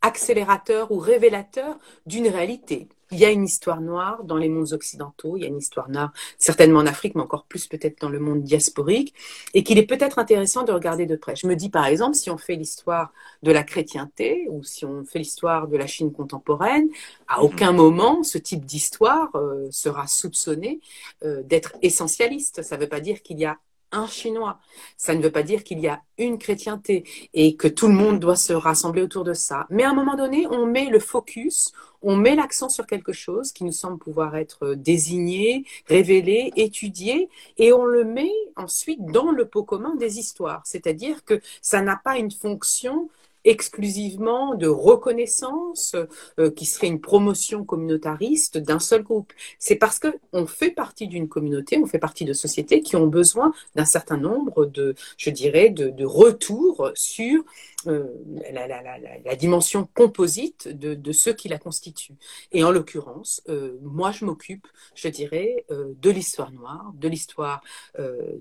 [0.03, 2.89] accélérateur ou révélateur d'une réalité.
[3.15, 5.89] Il y a une histoire noire dans les mondes occidentaux, il y a une histoire
[5.89, 9.15] noire certainement en Afrique, mais encore plus peut-être dans le monde diasporique,
[9.55, 11.37] et qu'il est peut-être intéressant de regarder de près.
[11.37, 13.13] Je me dis par exemple, si on fait l'histoire
[13.45, 16.89] de la chrétienté ou si on fait l'histoire de la Chine contemporaine,
[17.29, 17.45] à mhm.
[17.45, 20.81] aucun moment ce type d'histoire euh, sera soupçonné
[21.25, 22.63] euh, d'être essentialiste.
[22.63, 23.59] Ça ne veut pas dire qu'il y a
[23.95, 24.59] un chinois.
[24.97, 28.21] Ça ne veut pas dire qu'il y a une chrétienté et que tout le monde
[28.21, 29.67] doit se rassembler autour de ça.
[29.71, 33.53] Mais à un moment donné, on met le focus, on met l'accent sur quelque chose
[33.53, 39.47] qui nous semble pouvoir être désigné, révélé, étudié, et on le met ensuite dans le
[39.47, 40.63] pot commun des histoires.
[40.65, 43.09] C'est-à-dire que ça n'a pas une fonction
[43.45, 45.97] exclusivement de reconnaissance
[46.39, 49.33] euh, qui serait une promotion communautariste d'un seul groupe.
[49.59, 53.07] C'est parce que on fait partie d'une communauté, on fait partie de sociétés qui ont
[53.07, 57.45] besoin d'un certain nombre de, je dirais, de, de retours sur
[57.87, 58.05] euh,
[58.53, 62.17] la, la, la, dimension composite de, de, ceux qui la constituent.
[62.53, 67.63] Et en l'occurrence, euh, moi, je m'occupe, je dirais, euh, de l'histoire noire, de l'histoire
[67.99, 68.39] euh,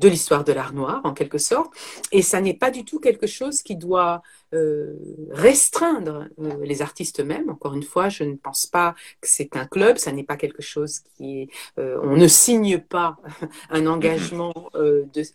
[0.00, 1.72] de l'histoire de l'art noir, en quelque sorte.
[2.12, 4.22] Et ça n'est pas du tout quelque chose qui doit
[4.54, 4.94] euh,
[5.30, 7.50] restreindre euh, les artistes eux-mêmes.
[7.50, 10.62] Encore une fois, je ne pense pas que c'est un club, ça n'est pas quelque
[10.62, 11.48] chose qui est...
[11.78, 13.16] Euh, on ne signe pas
[13.70, 14.70] un engagement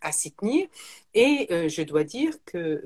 [0.01, 0.67] à s'y tenir.
[1.15, 2.83] Et je dois dire que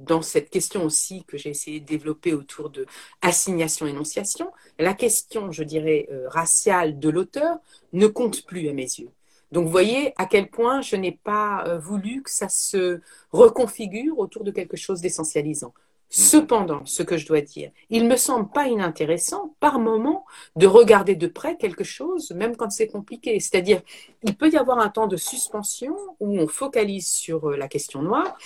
[0.00, 2.86] dans cette question aussi que j'ai essayé de développer autour de
[3.22, 7.56] assignation-énonciation, la question, je dirais, raciale de l'auteur
[7.92, 9.08] ne compte plus à mes yeux.
[9.52, 14.18] Donc, vous voyez à quel point je n'ai pas euh, voulu que ça se reconfigure
[14.18, 15.74] autour de quelque chose d'essentialisant.
[16.14, 21.16] Cependant, ce que je dois dire, il me semble pas inintéressant par moment de regarder
[21.16, 23.40] de près quelque chose, même quand c'est compliqué.
[23.40, 23.80] C'est-à-dire,
[24.22, 28.02] il peut y avoir un temps de suspension où on focalise sur euh, la question
[28.02, 28.36] noire,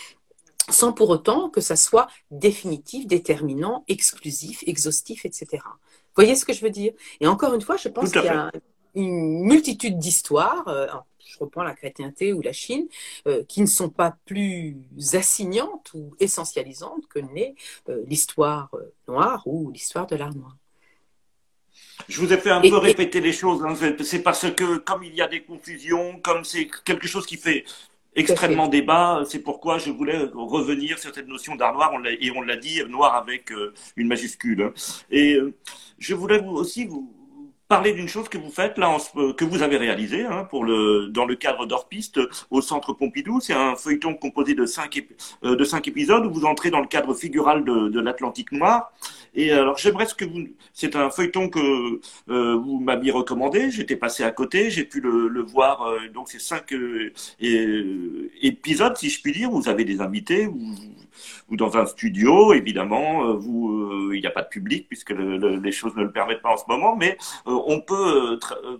[0.70, 5.46] sans pour autant que ça soit définitif, déterminant, exclusif, exhaustif, etc.
[5.64, 6.92] Vous voyez ce que je veux dire?
[7.20, 8.50] Et encore une fois, je pense qu'il y a
[8.96, 10.86] une multitude d'histoires, euh,
[11.24, 12.88] je reprends la chrétienté ou la Chine,
[13.26, 14.76] euh, qui ne sont pas plus
[15.12, 17.54] assignantes ou essentialisantes que n'est
[17.88, 18.70] euh, l'histoire
[19.06, 20.56] noire ou l'histoire de l'art noir.
[22.08, 23.62] Je vous ai fait un peu répéter les choses.
[23.64, 23.74] Hein.
[24.02, 27.64] C'est parce que comme il y a des confusions, comme c'est quelque chose qui fait
[28.14, 32.56] extrêmement débat, c'est pourquoi je voulais revenir sur cette notion d'art noir, et on l'a
[32.56, 33.52] dit, noir avec
[33.96, 34.62] une majuscule.
[34.62, 34.72] Hein.
[35.10, 35.38] Et
[35.98, 37.15] je voulais aussi vous,
[37.68, 38.98] parler d'une chose que vous faites là, en,
[39.32, 43.40] que vous avez réalisé hein, pour le dans le cadre d'Orpiste au Centre Pompidou.
[43.40, 45.04] C'est un feuilleton composé de cinq,
[45.44, 48.92] euh, de cinq épisodes où vous entrez dans le cadre figural de, de l'Atlantique noir.
[49.34, 52.00] Et alors j'aimerais ce que vous, c'est un feuilleton que
[52.30, 53.70] euh, vous m'aviez recommandé.
[53.70, 55.82] J'étais passé à côté, j'ai pu le, le voir.
[55.82, 56.74] Euh, donc c'est cinq
[57.40, 59.50] épisodes, si je puis dire.
[59.50, 60.48] Vous avez des invités.
[61.48, 65.10] Ou dans un studio, évidemment, euh, vous, euh, il n'y a pas de public puisque
[65.10, 68.38] les choses ne le permettent pas en ce moment, mais euh, on peut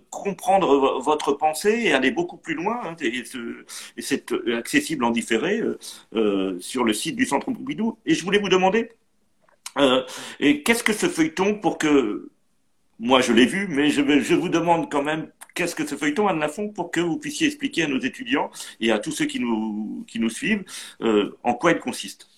[0.09, 2.79] comprendre votre pensée et aller beaucoup plus loin.
[2.83, 3.23] Hein, et,
[3.99, 5.61] c'est accessible en différé
[6.59, 7.97] sur le site du Centre Pompidou.
[8.05, 8.91] Et je voulais vous demander,
[10.39, 12.29] et qu'est-ce que ce feuilleton pour que
[12.99, 16.27] moi je l'ai vu, mais je, je vous demande quand même qu'est-ce que ce feuilleton
[16.27, 19.39] Anne Lafont pour que vous puissiez expliquer à nos étudiants et à tous ceux qui
[19.39, 20.63] nous, qui nous suivent
[21.01, 22.29] euh, en quoi il consiste?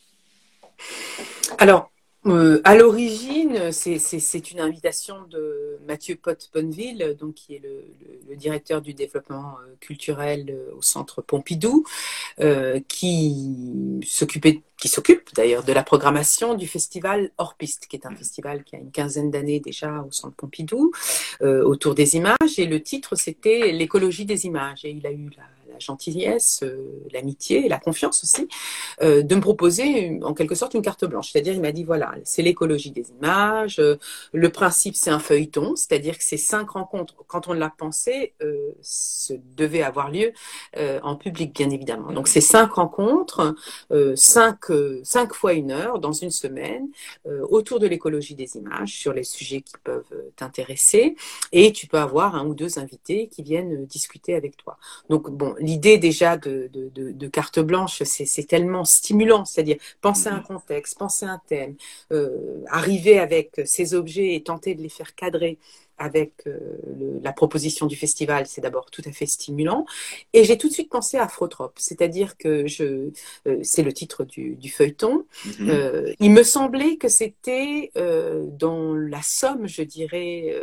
[1.57, 1.91] Alors,
[2.25, 7.85] euh, à l'origine, c'est une invitation de Mathieu Pott-Bonneville, donc qui est le,
[8.29, 11.85] le, directeur du développement euh, culturel euh, au Centre Pompidou,
[12.41, 18.05] euh, qui s'occupait, qui s'occupe d'ailleurs de la programmation du festival Hors Piste, qui est
[18.05, 20.91] un festival qui a une quinzaine d'années déjà au Centre Pompidou,
[21.41, 22.57] euh, autour des images.
[22.57, 24.83] Et le titre, c'était l'écologie des images.
[24.83, 25.43] Et il a eu la,
[25.79, 26.63] gentillesse,
[27.13, 28.47] l'amitié, la confiance aussi,
[29.01, 31.31] de me proposer en quelque sorte une carte blanche.
[31.31, 33.81] C'est-à-dire, il m'a dit voilà, c'est l'écologie des images.
[34.33, 38.33] le principe, c'est un feuilleton, c'est-à-dire que ces cinq rencontres, quand on l'a pensé,
[38.81, 40.33] se devaient avoir lieu
[41.03, 42.11] en public, bien évidemment.
[42.11, 43.55] Donc, ces cinq rencontres,
[44.15, 44.65] cinq,
[45.03, 46.87] cinq fois une heure dans une semaine,
[47.49, 51.15] autour de l'écologie des images, sur les sujets qui peuvent t'intéresser,
[51.51, 54.77] et tu peux avoir un ou deux invités qui viennent discuter avec toi.
[55.09, 60.39] Donc, bon, l'idée déjà de, de, carte blanche, c'est tellement stimulant, c'est-à-dire penser à un
[60.39, 61.75] contexte, penser à un thème,
[62.12, 65.60] euh, arriver avec ces objets et tenter de les faire cadrer
[65.99, 66.57] avec euh,
[67.21, 69.85] la proposition du festival, c'est d'abord tout à fait stimulant.
[70.33, 73.12] Et j'ai tout de suite pensé à Afrotrope, c'est-à-dire que je,
[73.45, 75.25] euh, c'est le titre du, feuilleton.
[75.59, 75.69] Mhm.
[75.69, 80.55] Euh, il me semblait que c'était dans la somme, je dirais,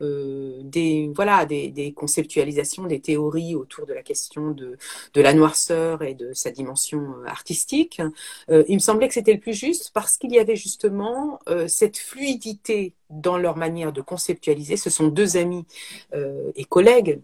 [0.00, 4.76] des voilà des, des, conceptualisations, des théories autour de la question de,
[5.14, 8.02] de la noirceur et de sa dimension artistique.
[8.50, 12.92] il me semblait que c'était le plus juste parce qu'il y avait justement cette fluidité
[13.10, 14.76] dans leur manière de conceptualiser.
[14.76, 15.64] Ce sont deux amis
[16.14, 17.20] euh, et collègues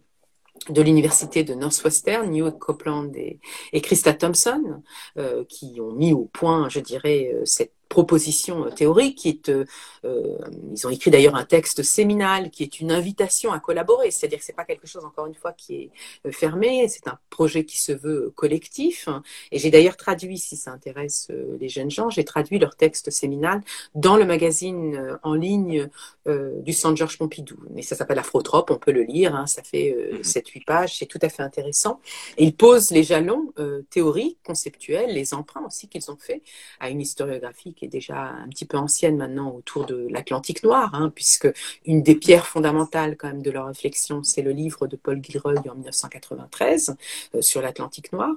[0.68, 3.40] de l'université de Northwestern, New Copeland et,
[3.72, 4.82] et Christa Thompson,
[5.18, 9.66] euh, qui ont mis au point, je dirais, euh, cette proposition théorique qui est, euh,
[10.06, 10.38] euh,
[10.74, 14.44] ils ont écrit d'ailleurs un texte séminal qui est une invitation à collaborer, c'est-à-dire que
[14.46, 15.90] c'est pas quelque chose encore une fois qui est
[16.26, 19.10] euh, fermé, c'est un projet qui se veut collectif.
[19.50, 23.60] Et j'ai d'ailleurs traduit, si ça intéresse les jeunes gens, j'ai traduit leur texte séminal
[23.94, 25.88] dans le magazine en ligne
[26.26, 27.58] du Centre Georges Pompidou.
[27.74, 30.64] Mais ça s'appelle Afrotrope, on peut le lire, hein, ça fait 7-8 mhm.
[30.64, 32.00] pages, c'est tout à fait intéressant.
[32.38, 33.52] Et ils posent les jalons
[33.90, 36.42] théoriques, conceptuels, les emprunts aussi qu'ils ont fait
[36.80, 40.94] à une historiographie qui est déjà un petit peu ancienne maintenant autour de l'Atlantique noir,
[40.94, 41.48] hein, puisque
[41.84, 45.54] une des pierres fondamentales quand même de leur réflexion, c'est le livre de Paul Gilroy
[45.68, 46.94] en 1993
[47.34, 48.30] euh, sur l'Atlantique noir.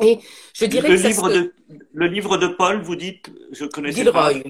[0.00, 0.18] Et
[0.54, 1.52] je dirais le livre de
[1.92, 4.42] le livre de Paul, vous dites, je connais Gilroy.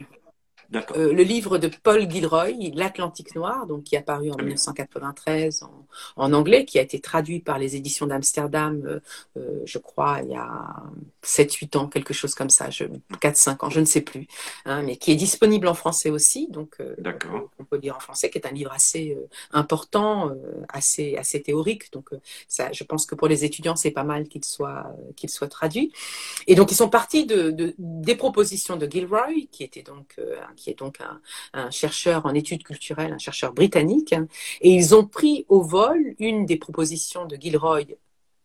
[0.96, 5.83] Euh, le livre de Paul Gilroy, L'Atlantique noir, donc qui est apparu en 1993 en,
[6.16, 9.00] en, anglais, qui a été traduit par les éditions d'Amsterdam, euh,
[9.36, 10.74] euh, je crois, il y a
[11.22, 14.26] 7-8 ans, quelque chose comme ça, 4-5 ans, je ne sais plus,
[14.64, 16.76] hein, mais qui est disponible en français aussi, donc
[17.58, 19.18] on, peut lire en français, qui est un livre assez
[19.52, 20.30] important,
[20.68, 22.10] assez, assez théorique, donc
[22.48, 25.92] ça, je pense que pour les étudiants, c'est pas mal qu'il soit, qu'il soit traduit.
[26.46, 30.16] Et donc ils sont partis de, de des propositions de Gilroy, qui était donc
[30.56, 30.98] qui est donc
[31.52, 34.14] un, chercheur en études culturelles, un chercheur britannique,
[34.60, 35.83] et ils ont pris au vol
[36.18, 37.82] une des propositions de Gilroy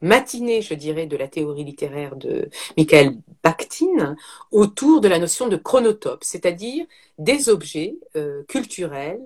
[0.02, 4.16] matinée, je dirais, de la théorie littéraire de Michael Bakhtin
[4.52, 6.86] autour de la notion de chronotope, c'est-à-dire
[7.18, 9.22] des objets euh, culturels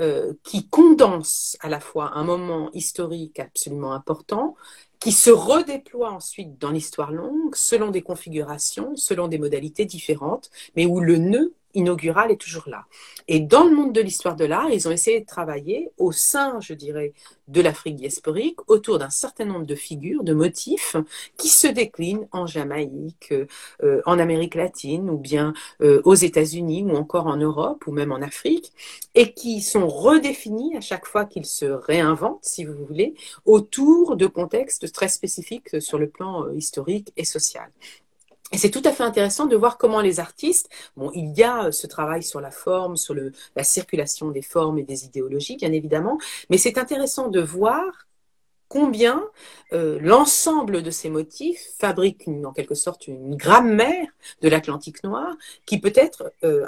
[0.00, 4.54] euh, qui condensent à la fois un moment historique absolument important,
[5.00, 10.86] qui se redéploie ensuite dans l'histoire longue selon des configurations, selon des modalités différentes, mais
[10.86, 12.84] où le nœud inaugural est toujours là.
[13.28, 16.60] Et dans le monde de l'histoire de l'art, ils ont essayé de travailler au sein,
[16.60, 17.12] je dirais,
[17.46, 20.96] de l'Afrique diasporique autour d'un certain nombre de figures, de motifs
[21.36, 23.32] qui se déclinent en Jamaïque,
[23.82, 28.12] euh, en Amérique latine ou bien euh, aux États-Unis ou encore en Europe ou même
[28.12, 28.72] en Afrique
[29.14, 33.14] et qui sont redéfinis à chaque fois qu'ils se réinventent, si vous voulez,
[33.44, 37.70] autour de contextes très spécifiques sur le plan euh, historique et social.
[38.52, 41.70] Et c'est tout à fait intéressant de voir comment les artistes, bon, il y a
[41.70, 45.72] ce travail sur la forme, sur le, la circulation des formes et des idéologies, bien
[45.72, 46.18] évidemment,
[46.50, 48.07] mais c'est intéressant de voir
[48.68, 49.24] combien
[49.72, 54.06] euh, l'ensemble de ces motifs fabrique en quelque sorte une grammaire
[54.40, 56.66] de l'Atlantique noir qui peut être euh,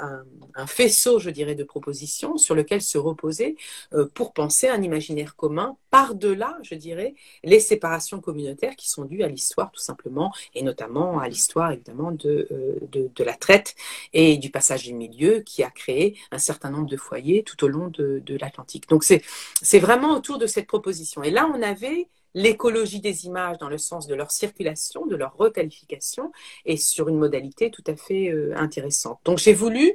[0.55, 3.55] un, faisceau, je dirais, de propositions sur lequel se reposer
[3.93, 9.23] euh, pour penser un imaginaire commun par-delà, je dirais, les séparations communautaires qui sont dues
[9.23, 12.47] à l'histoire tout simplement et notamment à l'histoire évidemment de,
[12.91, 13.75] de, la traite
[14.13, 17.67] et du passage du milieu qui a créé un certain nombre de foyers tout au
[17.67, 18.89] long de, de l'Atlantique.
[18.89, 21.23] Donc c'est vraiment autour de cette proposition.
[21.23, 21.90] Et là, on avait
[22.33, 26.31] l'écologie des images dans le sens de leur circulation, de leur requalification,
[26.65, 29.19] et sur une modalité tout à fait euh, intéressante.
[29.25, 29.93] Donc j'ai voulu,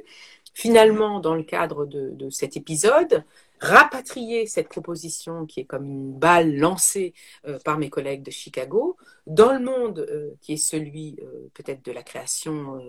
[0.53, 3.23] finalement, dans le cadre de, cet épisode,
[3.59, 7.13] rapatrier cette proposition qui est comme une balle lancée
[7.47, 11.17] euh, par mes collègues de Chicago dans le monde euh, qui est celui
[11.53, 12.79] peut-être de la création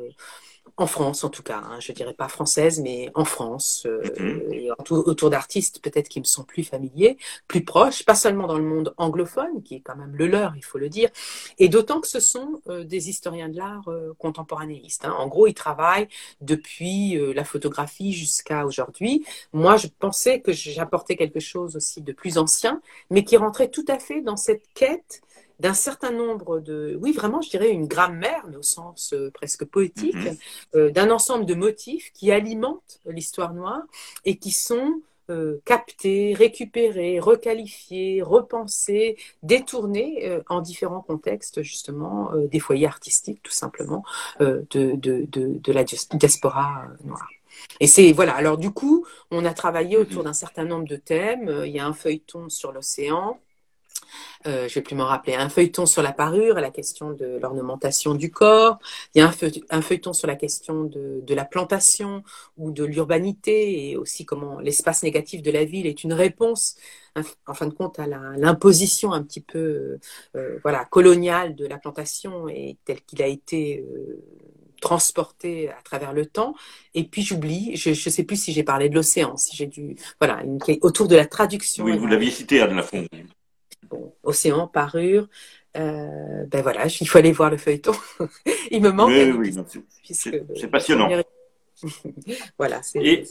[0.77, 4.71] en France en tout cas, hein, je dirais pas française, mais en France, euh, et
[4.89, 8.95] autour, d'artistes peut-être qui me sont plus familiers, plus proches, pas seulement dans le monde
[8.97, 11.11] anglophone, qui est quand même le leur, il faut le dire,
[11.59, 15.05] et d'autant que ce sont euh, des historiens de l'art euh, contemporanéistes.
[15.05, 15.15] Hein.
[15.19, 16.09] En gros, ils travaillent
[16.41, 19.25] depuis la photographie jusqu'à aujourd'hui.
[19.53, 23.85] Moi, je pensais que j'apportais quelque chose aussi de plus ancien, mais qui rentrait tout
[23.89, 25.23] à fait dans cette quête
[25.59, 29.65] d'un certain nombre de, oui, vraiment, je dirais une grammaire, mais au sens euh, presque
[29.65, 30.37] poétique, mhm.
[30.77, 33.83] euh, d'un ensemble de motifs qui alimentent l'histoire noire
[34.25, 42.87] et qui sont euh, captés, récupérés, requalifiés, repensés, détournés en différents contextes, justement, des foyers
[42.87, 44.05] artistiques, tout simplement,
[44.41, 45.27] de, de, de,
[45.59, 47.29] de, la diaspora noire.
[47.81, 48.35] Et c'est voilà.
[48.37, 50.29] Alors du coup, on a travaillé autour mhm.
[50.29, 51.63] d'un certain nombre de thèmes.
[51.67, 53.39] Il y a un feuilleton sur l'océan,
[54.47, 57.39] euh, je vais plus m'en rappeler, un feuilleton sur la parure et la question de
[57.41, 58.79] l'ornementation du corps.
[59.15, 59.33] Il y a
[59.71, 62.23] un, feuilleton sur la question de, la plantation
[62.57, 66.77] ou de l'urbanité et aussi comment l'espace négatif de la ville est une réponse,
[67.47, 69.99] en fin de compte, à l'imposition un petit peu
[70.37, 74.23] euh, voilà coloniale de la plantation et tel qu'il a été euh,
[74.81, 76.55] transporté à travers le temps.
[76.95, 79.97] Et puis j'oublie, je ne sais plus si j'ai parlé de l'océan, si j'ai dû,
[80.21, 80.43] voilà,
[80.83, 81.85] autour de la traduction.
[81.85, 83.07] Oui, vous l'aviez cité, Anne Lafont.
[83.89, 85.29] Bon, océan, parure.
[85.77, 87.93] Euh, ben voilà, il faut aller voir le feuilleton.
[88.71, 89.11] il me manque.
[89.11, 89.55] Oui, oui,
[90.13, 91.09] c'est passionnant.
[92.59, 93.25] voilà, c'est.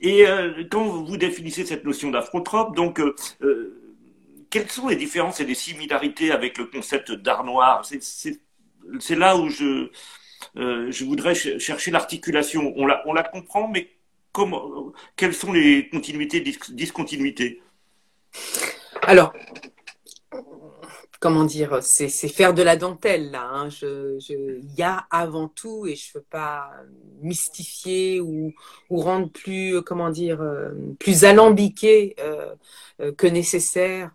[0.00, 3.14] Et, euh, quand vous définissez cette notion d'afrotrope, donc euh,
[4.50, 7.84] quelles sont les différences et les similarités avec le concept d'art noir?
[7.84, 9.88] C'est là où je,
[10.54, 12.74] je voudrais chercher l'articulation.
[12.76, 13.88] On la, on la comprend, mais
[14.32, 17.62] comment, quelles sont les continuités, discontinuités?
[19.06, 19.32] Alors,
[21.24, 23.48] comment dire, c'est faire de la dentelle là.
[23.50, 23.68] Hein.
[23.80, 26.70] il y a avant tout, et je ne veux pas
[27.22, 28.52] mystifier ou,
[28.90, 32.54] rendre plus, comment dire, euh, plus alambiqué euh,
[33.00, 34.12] euh, que nécessaire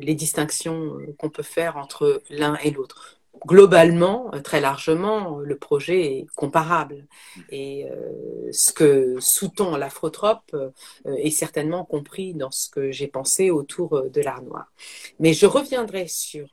[0.00, 6.18] les distinctions qu'on peut faire entre l'un et l'autre globalement, euh, très largement, le projet
[6.18, 7.06] est comparable.
[7.50, 10.70] Et euh, ce que sous-tend l'afrotrope euh,
[11.16, 14.72] est certainement compris dans ce que j'ai pensé autour de l'art noir.
[15.18, 16.48] Mais je reviendrai sur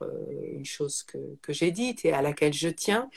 [0.52, 3.10] une chose que, que j'ai dite et à laquelle je tiens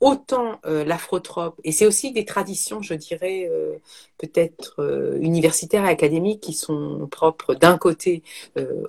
[0.00, 3.76] autant euh, l'afrotrope, et c'est aussi des traditions, je dirais, euh,
[4.16, 8.22] peut-être euh, universitaires et académiques qui sont propres d'un côté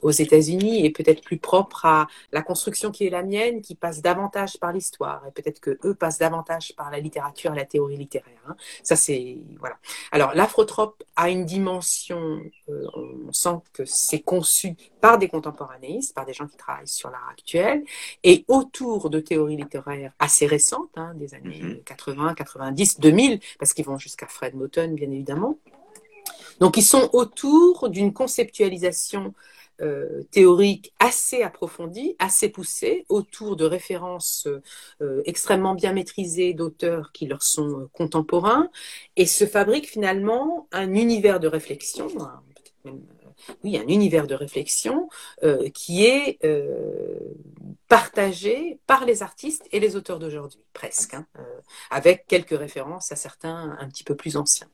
[0.01, 4.01] aux États-Unis et peut-être plus propres à la construction qui est la mienne, qui passe
[4.01, 7.97] davantage par l'histoire, et peut-être que eux passent davantage par la littérature et la théorie
[7.97, 8.33] littéraire.
[8.47, 8.55] Hein.
[8.83, 9.77] Ça, c'est voilà.
[10.11, 16.33] Alors, l'afrotrope a une dimension, on sent que c'est conçu par des contemporanéistes, par des
[16.33, 17.83] gens qui travaillent sur l'art actuel,
[18.23, 23.85] et autour de théories littéraires assez récentes Hein, des années 80, 90, 2000, parce qu'ils
[23.85, 25.57] vont jusqu'à Fred Moten, bien évidemment.
[26.59, 29.33] Donc, ils sont autour d'une conceptualisation
[29.81, 34.45] euh, théorique assez approfondie, assez poussée, autour de références
[35.01, 38.69] euh, extrêmement bien maîtrisées d'auteurs qui leur sont euh, contemporains,
[39.15, 42.99] et se fabrique finalement un univers de réflexion, hein, peut-être même
[43.63, 45.09] oui, un univers de réflexion
[45.43, 47.19] euh, qui est euh,
[47.87, 51.41] partagé par les artistes et les auteurs d'aujourd'hui, presque, hein, euh,
[51.91, 54.67] avec quelques références à certains un petit peu plus anciens.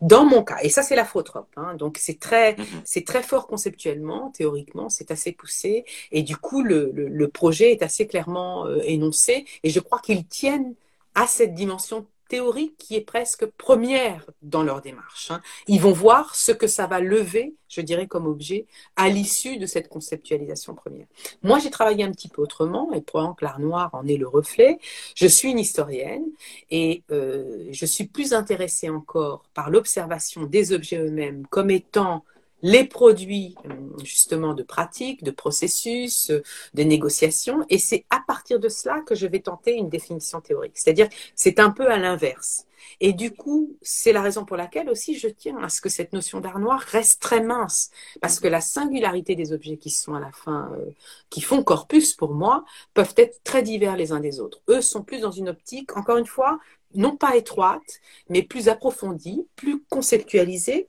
[0.00, 2.66] Dans mon cas, et ça c'est l'afrotrope, hein, donc c'est très, mhm.
[2.84, 7.82] c'est très fort conceptuellement, théoriquement, c'est assez poussé, et du coup le, le projet est
[7.82, 10.74] assez clairement énoncé, et je crois qu'ils tiennent
[11.14, 15.30] à cette dimension théorique qui est presque première dans leur démarche.
[15.30, 15.40] Hein.
[15.66, 18.66] Ils vont voir ce que ça va lever, je dirais, comme objet
[18.96, 21.06] à l'issue de cette conceptualisation première.
[21.42, 24.28] Moi, j'ai travaillé un petit peu autrement, et probablement que l'art noir en est le
[24.28, 24.78] reflet.
[25.14, 26.24] Je suis une historienne
[26.70, 32.24] et euh, je suis plus intéressée encore par l'observation des objets eux-mêmes comme étant
[32.62, 36.42] les produits euh, justement de pratique, de processus, euh,
[36.74, 40.72] de négociation, et c'est à partir de cela que je vais tenter une définition théorique.
[40.74, 42.66] C'est-à-dire, c'est un peu à l'inverse.
[43.00, 46.12] Et du coup, c'est la raison pour laquelle aussi je tiens à ce que cette
[46.12, 47.90] notion d'art noir reste très mince,
[48.20, 50.90] parce que la singularité des objets qui sont à la fin, euh,
[51.30, 54.62] qui font corpus pour moi, peuvent être très divers les uns des autres.
[54.68, 56.58] Eux sont plus dans une optique, encore une fois,
[56.94, 60.88] non pas étroite, mais plus approfondie, plus conceptualisée,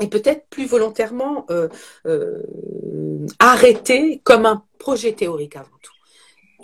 [0.00, 1.68] et peut-être plus volontairement euh,
[2.06, 2.42] euh,
[3.38, 5.92] arrêté comme un projet théorique avant tout.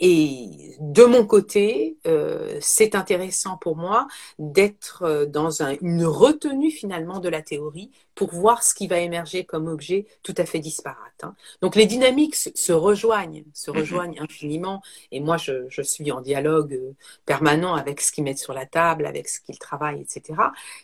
[0.02, 7.28] Et de mon côté, euh, c'est intéressant pour moi d'être dans une retenue finalement de
[7.28, 7.90] la théorie
[8.20, 11.22] pour voir ce qui va émerger comme objet tout à fait disparate.
[11.22, 11.34] Hein.
[11.62, 13.78] Donc les dynamiques se rejoignent, se mhm.
[13.78, 14.82] rejoignent infiniment.
[15.10, 16.94] Et moi, je, suis en dialogue euh,
[17.24, 20.38] permanent avec ce qu'ils mettent sur la table, avec ce qu'ils travaillent, etc.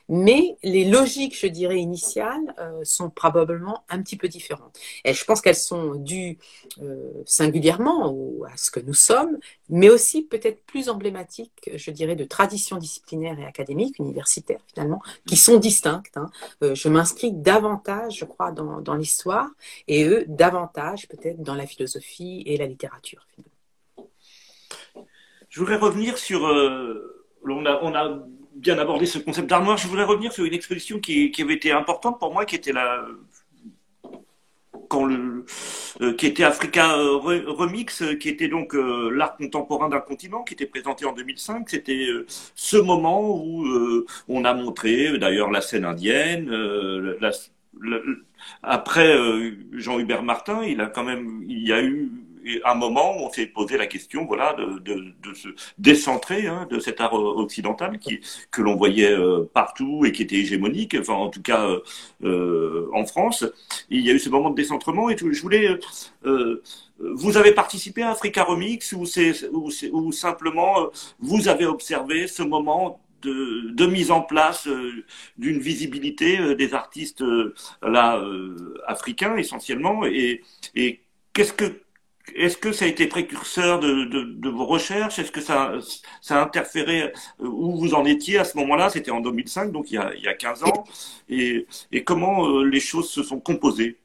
[0.08, 4.78] Mais les logiques, je dirais, initiales sont probablement un petit peu différentes.
[5.04, 6.38] Et je pense qu'elles sont dues
[7.26, 8.16] singulièrement
[8.50, 9.36] à ce que nous sommes,
[9.68, 15.36] mais aussi peut-être plus emblématiques, je dirais, de traditions disciplinaires et académiques, universitaires finalement, qui
[15.36, 16.16] sont distinctes.
[16.16, 16.30] Hein.
[16.62, 19.48] Euh, je m'inscris davantage, je crois, dans, l'histoire,
[19.88, 23.26] et eux, davantage peut-être dans la philosophie et la littérature.
[23.34, 24.10] Finalement.
[25.48, 26.46] Je voudrais revenir sur...
[26.46, 29.76] Euh, on, a, bien abordé ce concept d'armoire.
[29.76, 33.06] Je voudrais revenir sur une exposition qui, avait été importante pour moi, qui était la
[34.88, 35.44] quand le,
[36.00, 40.54] euh, qui était Africa euh, Remix, euh, qui était donc l'art contemporain d'un continent, qui
[40.54, 41.68] était présenté en 2005.
[41.68, 42.06] C'était
[42.54, 43.64] ce moment où
[44.28, 46.50] on a montré d'ailleurs la scène indienne.
[47.20, 47.30] La,
[48.62, 49.14] après
[49.72, 52.10] Jean-Hubert Martin, il a quand même, il y a eu
[52.64, 56.66] un moment où on s'est posé la question, voilà, de, de, de se décentrer hein,
[56.70, 58.20] de cet art occidental qui
[58.50, 61.80] que l'on voyait euh, partout et qui était hégémonique, enfin en tout cas euh,
[62.24, 63.44] euh en France.
[63.90, 65.78] il y a eu ce moment de décentrement et je voulais
[66.24, 66.62] euh,
[66.98, 69.04] vous avez participé à Africa Remix ou,
[69.52, 74.68] ou, ou simplement vous avez observé ce moment de, de, mise en place
[75.36, 77.24] d'une visibilité des artistes
[77.82, 78.22] là
[78.86, 80.42] africains essentiellement et,
[80.74, 81.00] et
[81.32, 81.85] qu'est-ce que
[82.34, 85.18] est-ce que ça a été précurseur de, de, de vos recherches?
[85.18, 85.74] Est-ce que ça,
[86.20, 88.90] ça a interféré euh, Où vous en étiez à ce moment-là?
[88.90, 90.84] C'était en 2005, donc il y a, il y a 15 ans.
[91.28, 93.98] Et, et comment euh, les choses se sont composées?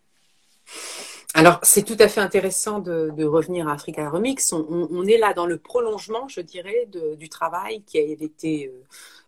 [1.34, 4.52] Alors, c'est tout à fait intéressant de, de, revenir à Africa Remix.
[4.52, 8.68] On, on, est là dans le prolongement, je dirais, de, du travail qui a été
[8.68, 8.84] euh,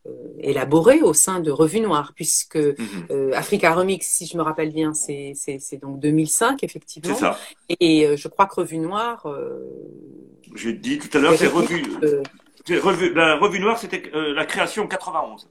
[0.05, 2.75] euh, élaboré au sein de Revue Noire, puisque mhm.
[3.09, 5.33] euh, Africa Remix, si je me rappelle bien, c'est
[5.81, 7.15] donc 2005, effectivement.
[7.15, 7.39] Ça.
[7.79, 9.25] Et euh, je crois que Revue Noire.
[10.55, 11.85] J'ai dit tout à l'heure, c'est Revue.
[12.81, 15.47] Revue, la Revue Noire, c'était la création en 91.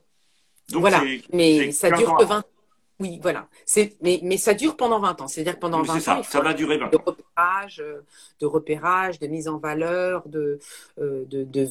[0.69, 1.01] Donc voilà,
[1.33, 2.43] mais ça dure que 20
[3.03, 3.49] oui, voilà.
[4.01, 5.27] Mais, mais ça dure pendant 20 ans.
[5.27, 8.01] C'est-à-dire que pendant 20 ça, ans, ça va durer 20 de repérage, euh,
[8.39, 10.59] de repérage, de mise en valeur, de,
[11.01, 11.67] euh, de, de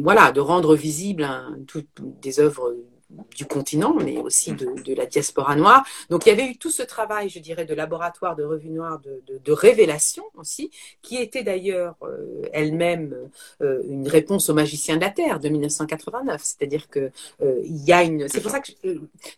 [0.00, 1.28] voilà, de rendre visible
[1.66, 1.88] toutes
[2.22, 2.72] des œuvres
[3.10, 5.86] du continent, mais aussi de, la diaspora noire.
[6.10, 9.00] Donc il y avait eu tout ce travail, je dirais, de laboratoire de revue noire,
[9.00, 10.70] de, de, révélation aussi,
[11.02, 13.14] qui était d'ailleurs euh, elle-même
[13.62, 16.42] euh, une réponse au magicien de la Terre de 1989.
[16.42, 17.10] C'est-à-dire que
[17.42, 18.28] euh, y a une.
[18.28, 18.72] C'est pour ça que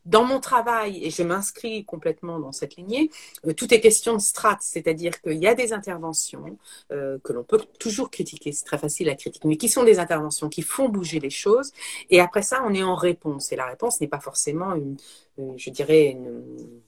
[0.07, 3.11] dans mon travail, et je m'inscris complètement dans cette lignée,
[3.57, 6.57] tout est question de strates, c'est-à-dire qu'il y a des interventions
[6.89, 10.49] que l'on peut toujours critiquer, c'est très facile à critiquer, mais qui sont des interventions
[10.49, 11.73] qui font bouger les choses.
[12.11, 14.97] Et après ça, on est en réponse la réponse n'est pas forcément une,
[15.59, 16.81] je dirais, une,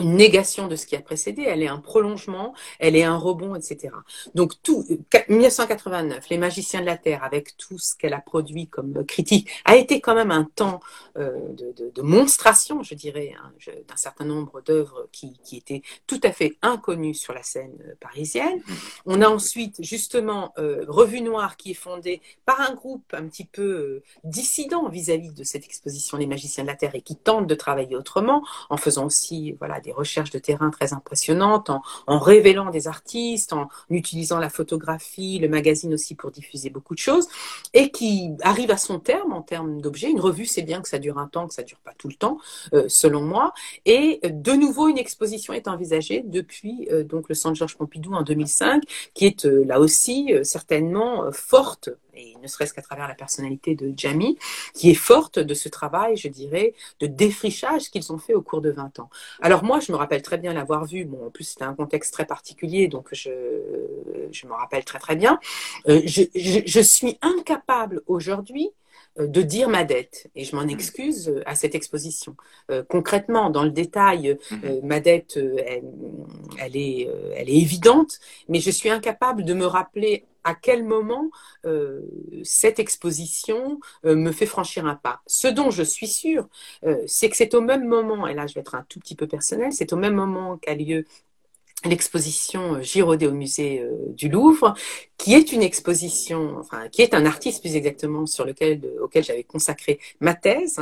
[0.00, 3.54] une négation de ce qui a précédé, elle est un prolongement, elle est un rebond,
[3.54, 3.94] etc.
[4.34, 4.84] Donc tout
[5.28, 9.76] 1989, les magiciens de la terre, avec tout ce qu'elle a produit comme critique, a
[9.76, 10.80] été quand même un temps
[11.16, 13.52] euh, de, de, de, monstration, je dirais, hein,
[13.88, 17.94] d'un certain nombre d'œuvres qui, qui, étaient tout à fait inconnues sur la scène euh,
[18.00, 18.60] parisienne.
[19.06, 23.44] On a ensuite justement euh, Revue Noire qui est fondée par un groupe un petit
[23.44, 27.16] peu euh, dissident vis-à-vis -vis de cette exposition Les magiciens de la terre et qui
[27.16, 32.18] tente de travailler autrement en faisant aussi voilà des recherches de terrain très impressionnantes, en,
[32.18, 37.28] révélant des artistes, en utilisant la photographie, le magazine aussi pour diffuser beaucoup de choses,
[37.74, 40.10] et qui arrive à son terme en termes d'objets.
[40.10, 42.14] Une revue, c'est bien que ça dure un temps, que ça dure pas tout le
[42.14, 42.38] temps,
[42.72, 43.52] euh, selon moi.
[43.84, 48.22] Et de nouveau, une exposition est envisagée depuis euh, donc le Centre Georges Pompidou en
[48.22, 48.82] 2005,
[49.14, 53.14] qui est euh, là aussi euh, certainement euh, forte et ne serait-ce qu'à travers la
[53.14, 54.38] personnalité de Jamie,
[54.74, 58.60] qui est forte de ce travail, je dirais, de défrichage qu'ils ont fait au cours
[58.60, 59.10] de 20 ans.
[59.40, 62.12] Alors moi, je me rappelle très bien l'avoir vu, bon, en plus c'était un contexte
[62.12, 63.30] très particulier, donc je,
[64.30, 65.38] je me rappelle très très bien.
[65.88, 68.70] Euh, je, je, je suis incapable aujourd'hui
[69.20, 70.28] euh, de dire ma dette.
[70.34, 72.36] Et je m'en excuse euh, à cette exposition.
[72.70, 75.84] Euh, concrètement, dans le détail, euh, ma dette, elle,
[76.58, 81.30] elle, est, elle est évidente, mais je suis incapable de me rappeler à quel moment
[81.64, 82.02] euh,
[82.42, 85.22] cette exposition euh, me fait franchir un pas.
[85.26, 86.48] Ce dont je suis sûre,
[86.84, 89.16] euh, c'est que c'est au même moment, et là je vais être un tout petit
[89.16, 91.04] peu personnel, c'est au même moment qu'a lieu
[91.84, 94.74] l'exposition Giraudet au musée du Louvre,
[95.18, 99.44] qui est une exposition, enfin, qui est un artiste plus exactement sur lequel, auquel j'avais
[99.44, 100.80] consacré ma thèse,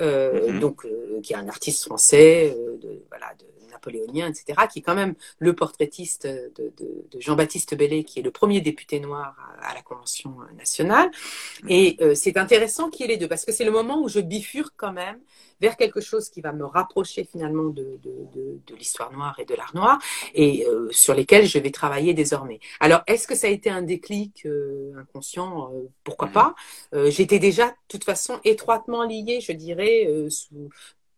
[0.00, 0.60] euh, mm -hmm.
[0.60, 4.82] donc euh, qui est un artiste français, euh, de, voilà, de, napoléonien, etc., qui est
[4.88, 5.14] quand même
[5.46, 9.74] le portraitiste de, de, de Jean-Baptiste Bellay, qui est le premier député noir à, à
[9.78, 10.32] la Convention
[10.62, 11.08] nationale.
[11.78, 14.08] Et euh, c'est intéressant qu'il y ait les deux, parce que c'est le moment où
[14.16, 15.18] je bifurque quand même
[15.64, 18.12] vers quelque chose qui va me rapprocher finalement de, de,
[18.68, 19.94] de l'histoire noire et de l'art noir,
[20.34, 22.58] et euh, sur lesquels je vais travailler désormais.
[22.80, 25.70] Alors, est-ce que ça a été un déclic euh, inconscient?
[26.04, 26.54] Pourquoi pas?
[27.16, 29.96] J'étais déjà, de toute façon, étroitement liée, je dirais,
[30.28, 30.68] sous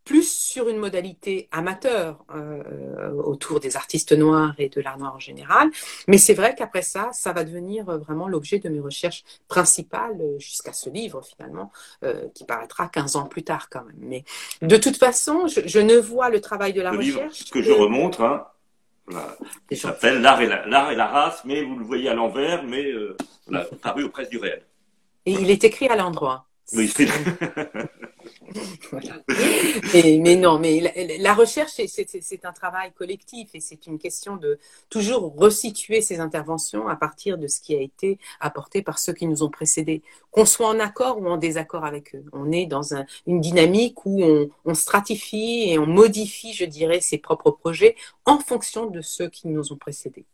[0.05, 5.19] plus sur une modalité amateur euh, autour des artistes noirs et de l'art noir en
[5.19, 5.71] général.
[6.09, 10.73] Mais c'est vrai qu'après ça, ça va devenir vraiment l'objet de mes recherches principales jusqu'à
[10.73, 13.97] ce livre finalement, euh, qui paraîtra 15 ans plus tard quand même.
[13.99, 14.25] Mais
[14.63, 17.41] de toute façon, je, je ne vois le travail de la le recherche.
[17.41, 18.45] Livre que je remonte, hein,
[19.07, 19.37] voilà.
[19.71, 22.85] Il s'appelle L'art et, la, et la race, mais vous le voyez à l'envers, mais
[22.85, 24.63] euh, voilà, paru aux presses du réel.
[25.27, 26.47] Et il est écrit à l'endroit.
[26.73, 27.09] Oui, c'est
[29.95, 34.59] mais non, mais la, recherche, c'est un travail collectif et c'est une question de
[34.91, 39.27] toujours resituer ces interventions à partir de ce qui a été apporté par ceux qui
[39.27, 40.03] nous ont précédés.
[40.31, 42.25] Qu'on soit en accord ou en désaccord avec eux.
[42.33, 44.23] On est dans un, une dynamique où
[44.65, 49.49] on, stratifie et on modifie, je dirais, ses propres projets en fonction de ceux qui
[49.49, 50.27] nous ont précédés.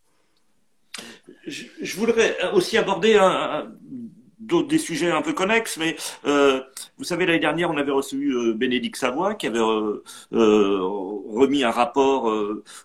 [1.46, 3.72] Je voudrais aussi aborder un,
[4.40, 6.60] d'autres des sujets un peu connexes, mais euh,
[6.98, 10.78] vous savez l'année dernière on avait reçu euh, Bénédicte Savoie qui avait euh, euh
[11.30, 12.32] remis un rapport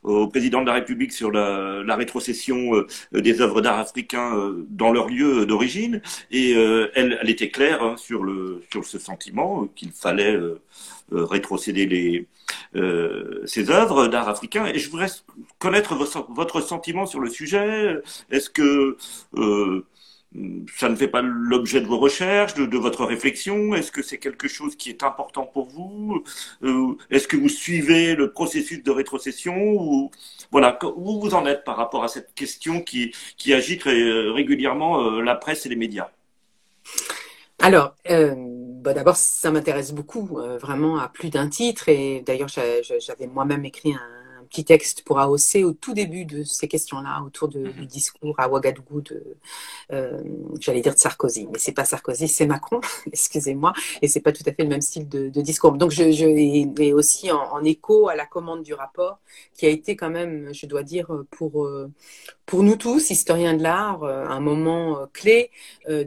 [0.04, 5.46] au président de la République sur la, rétrocession des œuvres d'art africains dans leur lieu
[5.48, 10.38] d'origine et elle, elle, était claire hein, sur le sur ce sentiment qu'il fallait
[11.12, 12.28] rétrocéder les
[13.46, 15.10] ces œuvres d'art africain et je voudrais
[15.58, 15.96] connaître
[16.30, 17.98] votre sentiment sur le sujet.
[18.30, 18.98] Est-ce que
[20.76, 23.74] ça ne fait pas l'objet de vos recherches, de, votre réflexion?
[23.74, 26.24] Est-ce que c'est quelque chose qui est important pour vous?
[26.64, 30.12] Euh, Est-ce que vous suivez le processus de rétrocession ou
[30.52, 33.14] voilà où vous en êtes par rapport à cette question qui,
[33.54, 36.10] agite régulièrement euh, la presse et les médias?
[37.60, 37.96] Alors.
[38.10, 38.34] Euh...
[38.86, 41.90] Bah D'abord, ça m'intéresse beaucoup, vraiment à plus d'un titre.
[41.90, 44.15] Et d'ailleurs, j'avais moi-même écrit un,
[44.56, 48.48] petit texte pour AOC au tout début de ces questions-là, autour de, du discours à
[48.48, 49.36] Ouagadougou de,
[49.92, 50.22] euh,
[50.62, 54.44] j'allais dire de Sarkozy, mais c'est pas Sarkozy, c'est Macron, excusez-moi, et c'est pas tout
[54.46, 55.74] à fait le même style de, de discours.
[55.74, 59.20] Donc je, je et, aussi en, en, écho à la commande du rapport,
[59.54, 61.92] qui a été quand même, je dois dire, pour euh,
[62.46, 65.52] pour nous tous, historiens de l'art, euh, un moment euh, clé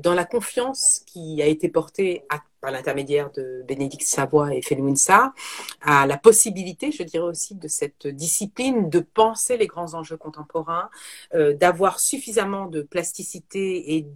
[0.02, 4.96] dans la confiance qui a été portée à par l'intermédiaire de Bénédicte Savoie et Felwin
[4.96, 5.32] Sarr,
[5.80, 10.90] à la possibilité, je dirais aussi, de cette discipline de penser les grands enjeux contemporains,
[11.34, 14.06] euh, d'avoir suffisamment de plasticité et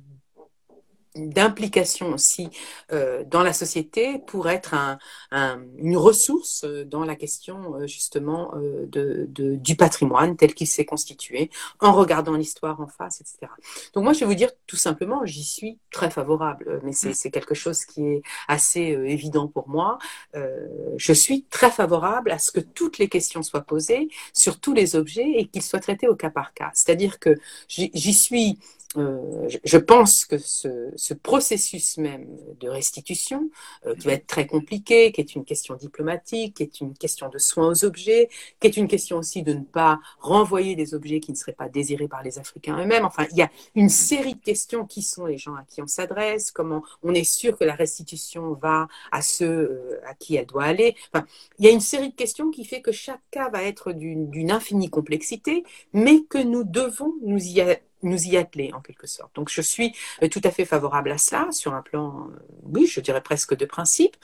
[1.15, 2.49] d'implication aussi
[2.93, 4.99] euh, dans la société pour être un,
[5.31, 10.67] un, une ressource dans la question euh, justement euh, de, de, du patrimoine tel qu'il
[10.67, 11.51] s'est constitué
[11.81, 13.53] en regardant l'histoire en face, etc.
[13.95, 17.55] Donc moi je vais vous dire tout simplement, j'y suis très favorable, mais c'est quelque
[17.55, 19.99] chose qui est assez euh, évident pour moi.
[20.35, 24.73] Euh, je suis très favorable à ce que toutes les questions soient posées sur tous
[24.73, 26.71] les objets et qu'ils soient traités au cas par cas.
[26.75, 27.39] C'est-à-dire que
[27.69, 28.59] j'y suis
[28.97, 32.27] euh, je pense que ce, ce, processus même
[32.61, 33.49] de restitution,
[33.87, 37.29] euh, qui va être très compliqué, qui est une question diplomatique, qui est une question
[37.29, 38.29] de soins aux objets,
[38.61, 41.69] qui est une question aussi de ne pas renvoyer des objets qui ne seraient pas
[41.69, 43.05] désirés par les Africains eux-mêmes.
[43.05, 45.87] Enfin, il y a une série de questions qui sont les gens à qui on
[45.87, 50.47] s'adresse, comment on est sûr que la restitution va à ceux euh, à qui elle
[50.47, 50.97] doit aller.
[51.13, 51.27] Enfin,
[51.59, 54.51] il y a une série de questions qui fait que chaque cas va être d'une
[54.51, 57.61] infinie complexité, mais que nous devons nous y
[58.03, 59.35] nous y atteler en quelque sorte.
[59.35, 62.87] Donc je suis euh, tout à fait favorable à cela sur un plan, euh, oui,
[62.87, 64.17] je dirais presque de principe.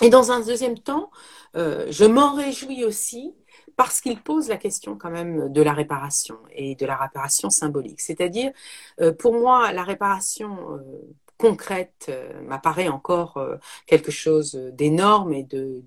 [0.00, 1.10] Et dans un deuxième temps,
[1.56, 3.34] euh, je m'en réjouis aussi
[3.76, 8.00] parce qu'il pose la question quand même de la réparation et de la réparation symbolique.
[8.00, 8.52] C'est-à-dire,
[9.18, 10.80] pour moi, la réparation
[11.38, 12.12] concrète
[12.44, 13.44] m'apparaît encore
[13.86, 15.82] quelque chose d'énorme et de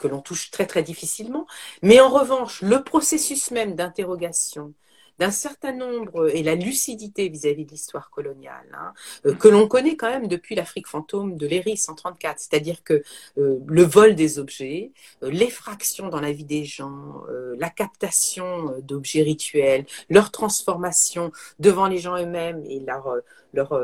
[0.00, 1.46] que l'on touche très très difficilement.
[1.82, 4.74] Mais en revanche, le processus même d'interrogation,
[5.20, 8.94] d'un certain nombre et la lucidité vis-à-vis de l'histoire coloniale, hein,
[9.26, 13.02] euh, que l'on connaît quand même depuis l'Afrique fantôme de Léris en 34, c'est-à-dire que
[13.36, 14.92] euh, le vol des objets,
[15.22, 21.32] euh, l'effraction dans la vie des gens, euh, la captation euh, d'objets rituels, leur transformation
[21.58, 23.20] devant les gens eux-mêmes et leur, euh,
[23.52, 23.78] leur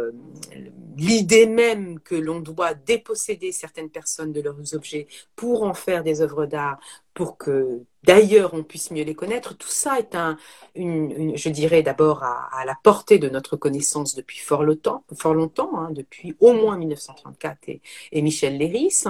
[0.96, 6.20] l'idée même que l'on doit déposséder certaines personnes de leurs objets pour en faire des
[6.22, 6.78] œuvres d'art,
[7.14, 9.56] pour que d'ailleurs on puisse mieux les connaître.
[9.56, 10.38] Tout ça est un,
[10.74, 15.34] une, une je dirais d'abord à, la portée de notre connaissance depuis fort longtemps, fort
[15.34, 17.80] longtemps hein, depuis au moins 1934 et,
[18.12, 19.04] et, Michel Léris.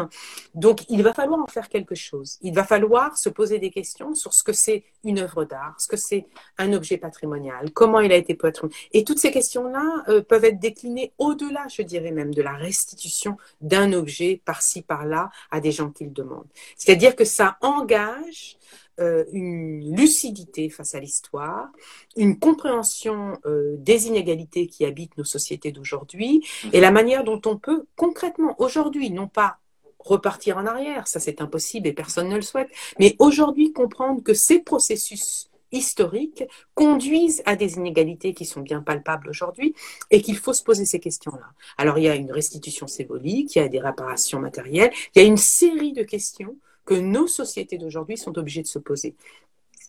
[0.55, 2.38] Donc il va falloir en faire quelque chose.
[2.42, 5.86] Il va falloir se poser des questions sur ce que c'est une œuvre d'art, ce
[5.86, 6.26] que c'est
[6.59, 8.78] un objet patrimonial, comment il a été patrimonial.
[8.92, 13.36] Et toutes ces questions-là euh, peuvent être déclinées au-delà, je dirais même, de la restitution
[13.61, 16.49] d'un objet par-ci, par-là à des gens qui le demandent.
[16.76, 18.57] C'est-à-dire que ça engage
[18.99, 21.68] euh, une lucidité face à l'histoire,
[22.16, 27.57] une compréhension euh, des inégalités qui habitent nos sociétés d'aujourd'hui et la manière dont on
[27.57, 29.59] peut concrètement aujourd'hui, non pas
[29.99, 32.70] repartir en arrière, ça c'est impossible et personne ne le souhaite.
[32.99, 36.44] Mais aujourd'hui, comprendre que ces processus historiques
[36.74, 39.74] conduisent à des inégalités qui sont bien palpables aujourd'hui
[40.11, 41.51] et qu'il faut se poser ces questions-là.
[41.76, 45.24] Alors il y a une restitution symbolique, il y a des réparations matérielles, il y
[45.24, 46.57] a une série de questions
[46.87, 49.14] que nos sociétés d'aujourd'hui sont obligées de se poser.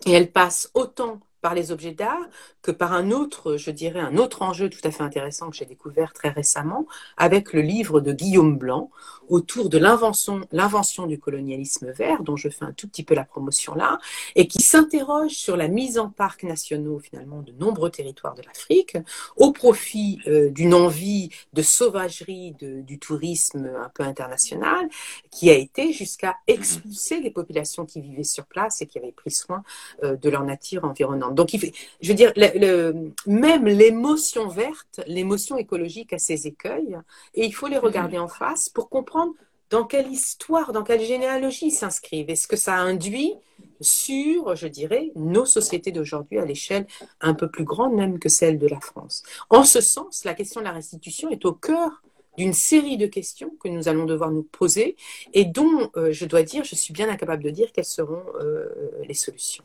[0.06, 2.28] Et elles passent autant par les objets d'art
[2.62, 5.64] que par un autre, je dirais, un autre enjeu tout à fait intéressant que j'ai
[5.64, 6.86] découvert très récemment
[7.16, 8.92] avec le livre de Guillaume Blanc
[9.30, 13.24] autour de l'invention, l'invention du colonialisme vert, dont je fais un tout petit peu la
[13.24, 13.98] promotion là,
[14.36, 18.98] et qui s'interroge sur la mise en parcs nationaux finalement de nombreux territoires de l'Afrique
[19.38, 24.90] au profit euh, d'une envie de sauvagerie de, du tourisme un peu international
[25.32, 29.32] qui a été jusqu'à expulser les populations qui vivaient sur place et qui avaient pris
[29.32, 29.64] soin
[30.04, 31.37] euh, de leur nature environnante.
[31.38, 31.72] Donc, il fait,
[32.02, 36.98] je veux dire, le, même l'émotion verte, l'émotion écologique a ses écueils,
[37.36, 39.34] et il faut les regarder en face pour comprendre
[39.70, 42.30] dans quelle histoire, dans quelle généalogie s'inscrivent.
[42.32, 43.36] Est-ce que ça induit
[43.82, 46.88] sur, je dirais, nos sociétés d'aujourd'hui à l'échelle
[47.22, 49.22] un peu plus grande même que celle de la France?
[49.52, 52.02] En ce sens, la question de la restitution est au cœur
[52.38, 54.96] d'une série de questions que nous allons devoir nous poser
[55.34, 58.70] et dont, euh, je dois dire, je suis bien incapable de dire quelles seront euh,
[59.08, 59.64] les solutions.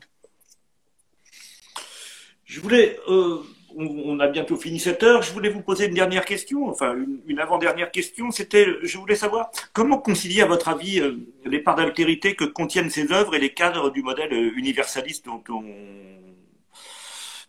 [2.53, 3.37] Je voulais, euh,
[3.75, 6.95] on, a bientôt fini cette heure, je voulais vous poser une dernière question, enfin
[7.25, 11.73] une, avant-dernière question, c'était, je voulais savoir comment concilier à votre avis euh, les parts
[11.73, 15.63] d'altérité que contiennent ces œuvres et les cadres du modèle euh, universaliste dont on...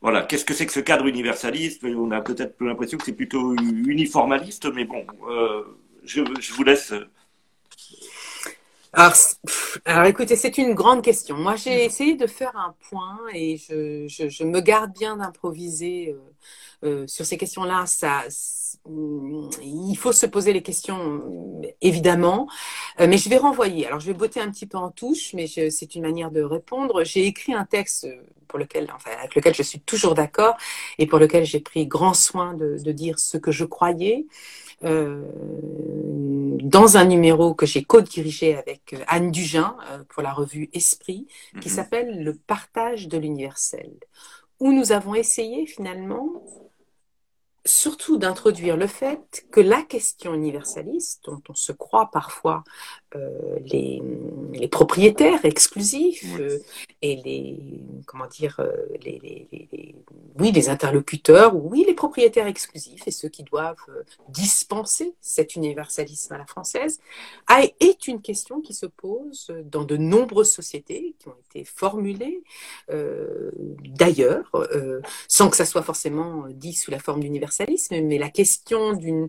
[0.01, 1.85] Voilà, qu'est-ce que c'est que ce cadre universaliste?
[1.85, 3.55] On a peut-être l'impression que c'est plutôt
[3.87, 5.05] uniformaliste, mais bon,
[6.03, 6.95] je, je vous laisse
[8.97, 11.37] alors, écoutez, c'est une grande question.
[11.37, 11.87] Moi, j'ai mm.
[11.87, 16.15] essayé de faire un point et je, je, me garde bien d'improviser
[16.83, 17.87] euh, euh, sur ces questions-là.
[17.87, 18.23] Ça,
[19.63, 21.23] il faut se poser les questions,
[21.81, 22.49] évidemment,
[23.01, 23.87] euh, mais je vais renvoyer.
[23.87, 27.03] Alors, je vais botter un petit peu en touche, mais c'est une manière de répondre.
[27.05, 28.07] J'ai écrit un texte
[28.47, 30.57] pour lequel, enfin, avec lequel je suis toujours d'accord
[30.99, 34.27] et pour lequel j'ai pris grand soin de, de dire ce que je croyais.
[34.85, 35.23] Euh,
[36.63, 41.27] dans un numéro que j'ai co-dirigé avec euh, Anne Dugin euh, pour la revue Esprit,
[41.61, 41.75] qui mhm.
[41.75, 43.93] s'appelle Le partage de l'universel,
[44.61, 46.43] où nous avons essayé finalement
[47.65, 52.63] surtout d'introduire le fait que la question universaliste, dont on se croit parfois
[53.17, 54.03] euh, les,
[54.53, 56.59] les, propriétaires exclusifs euh,
[57.01, 59.95] et les comment dire euh, les, les,
[60.39, 63.77] oui les interlocuteurs oui les propriétaires exclusifs et ceux qui doivent
[64.29, 66.99] dispenser cet universalisme à la française
[67.81, 72.43] est une question qui se pose dans de nombreuses sociétés qui ont été formulées
[72.89, 74.51] d'ailleurs
[75.29, 77.54] sans que ça soit forcément dit sous la forme d'universalisme
[77.91, 79.29] mais la question d'une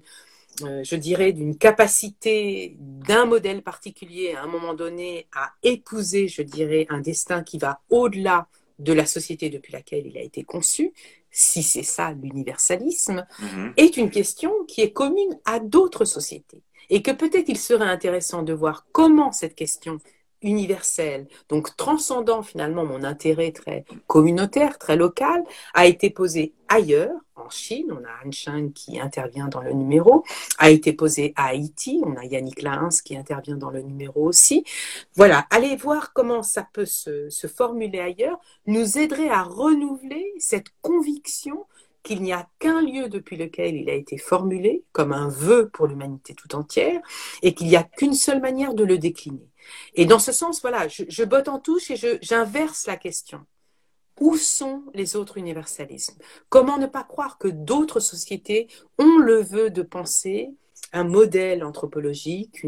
[0.62, 6.42] euh, je dirais, d'une capacité d'un modèle particulier à un moment donné à épouser, je
[6.42, 8.48] dirais, un destin qui va au-delà
[8.80, 10.94] de la société depuis laquelle il a été conçu,
[11.30, 13.74] si c'est ça l'universalisme, mhm.
[13.76, 16.62] est une question qui est commune à d'autres sociétés.
[16.90, 20.00] Et que peut-être il serait intéressant de voir comment cette question
[20.46, 25.44] universelle, donc transcendant finalement mon intérêt très communautaire, très local,
[25.74, 30.24] a été posée ailleurs, en Chine, on a Han Sheng qui intervient dans le numéro,
[30.58, 34.64] a été posé à Haïti, on a Yannick Lahens qui intervient dans le numéro aussi.
[35.16, 40.68] Voilà, allez voir comment ça peut se, se formuler ailleurs, nous aiderait à renouveler cette
[40.82, 41.66] conviction
[42.06, 45.88] qu'il n'y a qu'un lieu depuis lequel il a été formulé comme un vœu pour
[45.88, 47.02] l'humanité tout entière
[47.42, 49.50] et qu'il n'y a qu'une seule manière de le décliner.
[49.96, 53.46] Et dans ce sens, voilà, je, botte en touche et j'inverse la question.
[54.20, 56.18] Où sont les autres universalismes?
[56.50, 58.68] Comment ne pas croire que d'autres sociétés
[59.00, 60.52] ont le vœu de penser
[60.94, 62.64] un modèle anthropologique,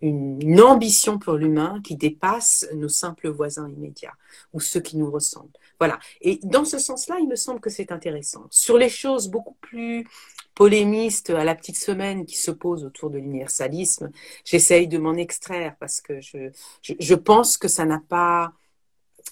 [0.00, 4.16] une, ambition pour l'humain qui dépasse nos simples voisins immédiats
[4.52, 5.52] ou ceux qui nous ressemblent?
[5.80, 5.98] Voilà.
[6.20, 8.46] Et dans ce sens-là, il me semble que c'est intéressant.
[8.50, 10.06] Sur les choses beaucoup plus
[10.54, 14.10] polémistes à la petite semaine qui se posent autour de l'universalisme,
[14.44, 16.50] j'essaye de m'en extraire parce que je,
[16.82, 18.52] je, je pense que ça n'a pas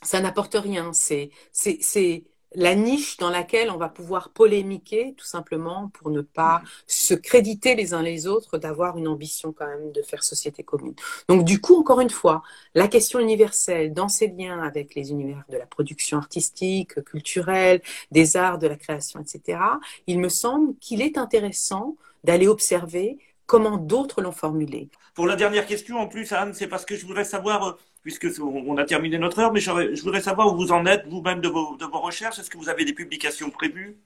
[0.02, 0.92] ça n'apporte rien.
[0.92, 2.24] C'est, c'est,
[2.56, 7.74] la niche dans laquelle on va pouvoir polémiquer, tout simplement, pour ne pas se créditer
[7.74, 10.94] les uns les autres d'avoir une ambition quand même de faire société commune.
[11.28, 12.42] Donc, du coup, encore une fois,
[12.74, 18.36] la question universelle dans ses liens avec les univers de la production artistique, culturelle, des
[18.38, 19.58] arts, de la création, etc.,
[20.06, 24.88] il me semble qu'il est intéressant d'aller observer comment d'autres l'ont formulé.
[25.14, 27.72] Pour la dernière question, en plus, Anne, c'est parce que je voudrais savoir, euh,
[28.06, 31.40] puisque on a terminé notre heure, mais je voudrais savoir où vous en êtes vous-même
[31.40, 32.38] de vos, de vos recherches.
[32.38, 33.96] Est-ce que vous avez des publications prévues?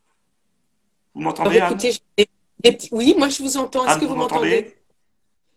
[1.14, 1.76] Vous m'entendez, Anne?
[2.92, 3.86] Oui, moi je vous entends.
[3.86, 4.74] Est-ce que vous, m'entendez?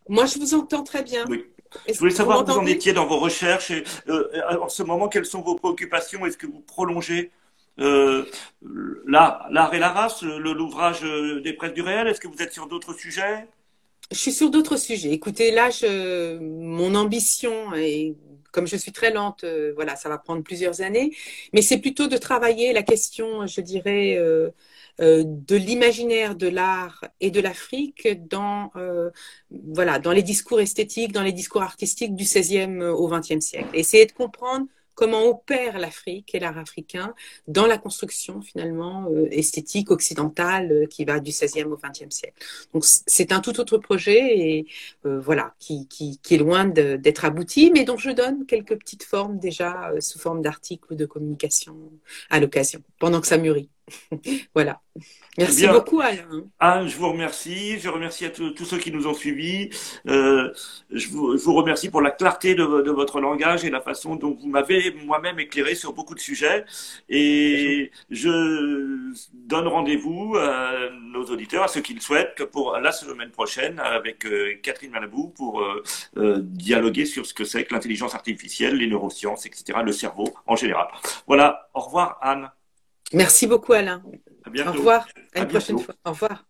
[0.09, 1.23] Moi, je vous entends très bien.
[1.29, 1.45] Oui.
[1.87, 3.71] Je voulais savoir où vous en étiez dans vos recherches.
[3.71, 6.25] Et, euh, en ce moment, quelles sont vos préoccupations?
[6.25, 7.31] Est-ce que vous prolongez
[7.79, 8.25] euh,
[9.07, 11.01] l'art et la race, l'ouvrage
[11.45, 12.07] des presses du réel?
[12.09, 13.47] Est-ce que vous êtes sur d'autres sujets?
[14.11, 15.11] Je suis sur d'autres sujets.
[15.11, 18.15] Écoutez, là, je, mon ambition est
[18.53, 21.11] comme je suis très lente, euh, voilà, ça va prendre plusieurs années.
[21.53, 24.51] Mais c'est plutôt de travailler la question, je dirais, euh,
[25.01, 28.71] euh, de l'imaginaire de l'art et de l'Afrique dans,
[29.51, 33.69] voilà, dans les discours esthétiques, dans les discours artistiques du 16e au 20e siècle.
[33.73, 37.13] Essayer de comprendre comment opère l'Afrique et l'art africain
[37.47, 42.45] dans la construction finalement euh, esthétique occidentale euh, qui va du 16e au 20e siècle.
[42.73, 44.67] Donc c'est un tout autre projet et
[45.05, 49.39] euh, voilà qui, qui, est loin d'être abouti, mais dont je donne quelques petites formes
[49.39, 51.75] déjà sous forme d'articles ou de communication
[52.29, 53.69] à l'occasion pendant que ça mûrit.
[54.55, 54.81] voilà.
[55.38, 56.45] Merci beaucoup, Alain.
[56.59, 57.79] Anne, je vous remercie.
[57.79, 59.69] Je remercie à tous ceux qui nous ont suivis.
[60.07, 60.53] Euh,
[60.91, 64.15] je, vous, je, vous, remercie pour la clarté de, de, votre langage et la façon
[64.15, 66.65] dont vous m'avez moi-même éclairé sur beaucoup de sujets.
[67.09, 73.31] Et je donne rendez-vous à nos auditeurs, à ceux qui le souhaitent, pour la semaine
[73.31, 78.75] prochaine avec euh, Catherine Malabou pour euh, dialoguer sur ce que c'est que l'intelligence artificielle,
[78.75, 80.88] les neurosciences, etc., le cerveau en général.
[81.27, 81.69] Voilà.
[81.73, 82.49] Au revoir, Anne.
[83.14, 84.03] Merci beaucoup, Alain.
[84.45, 84.70] À bientôt.
[84.70, 85.07] Au revoir.
[85.36, 85.95] À, une prochaine fois.
[86.05, 86.45] Au revoir.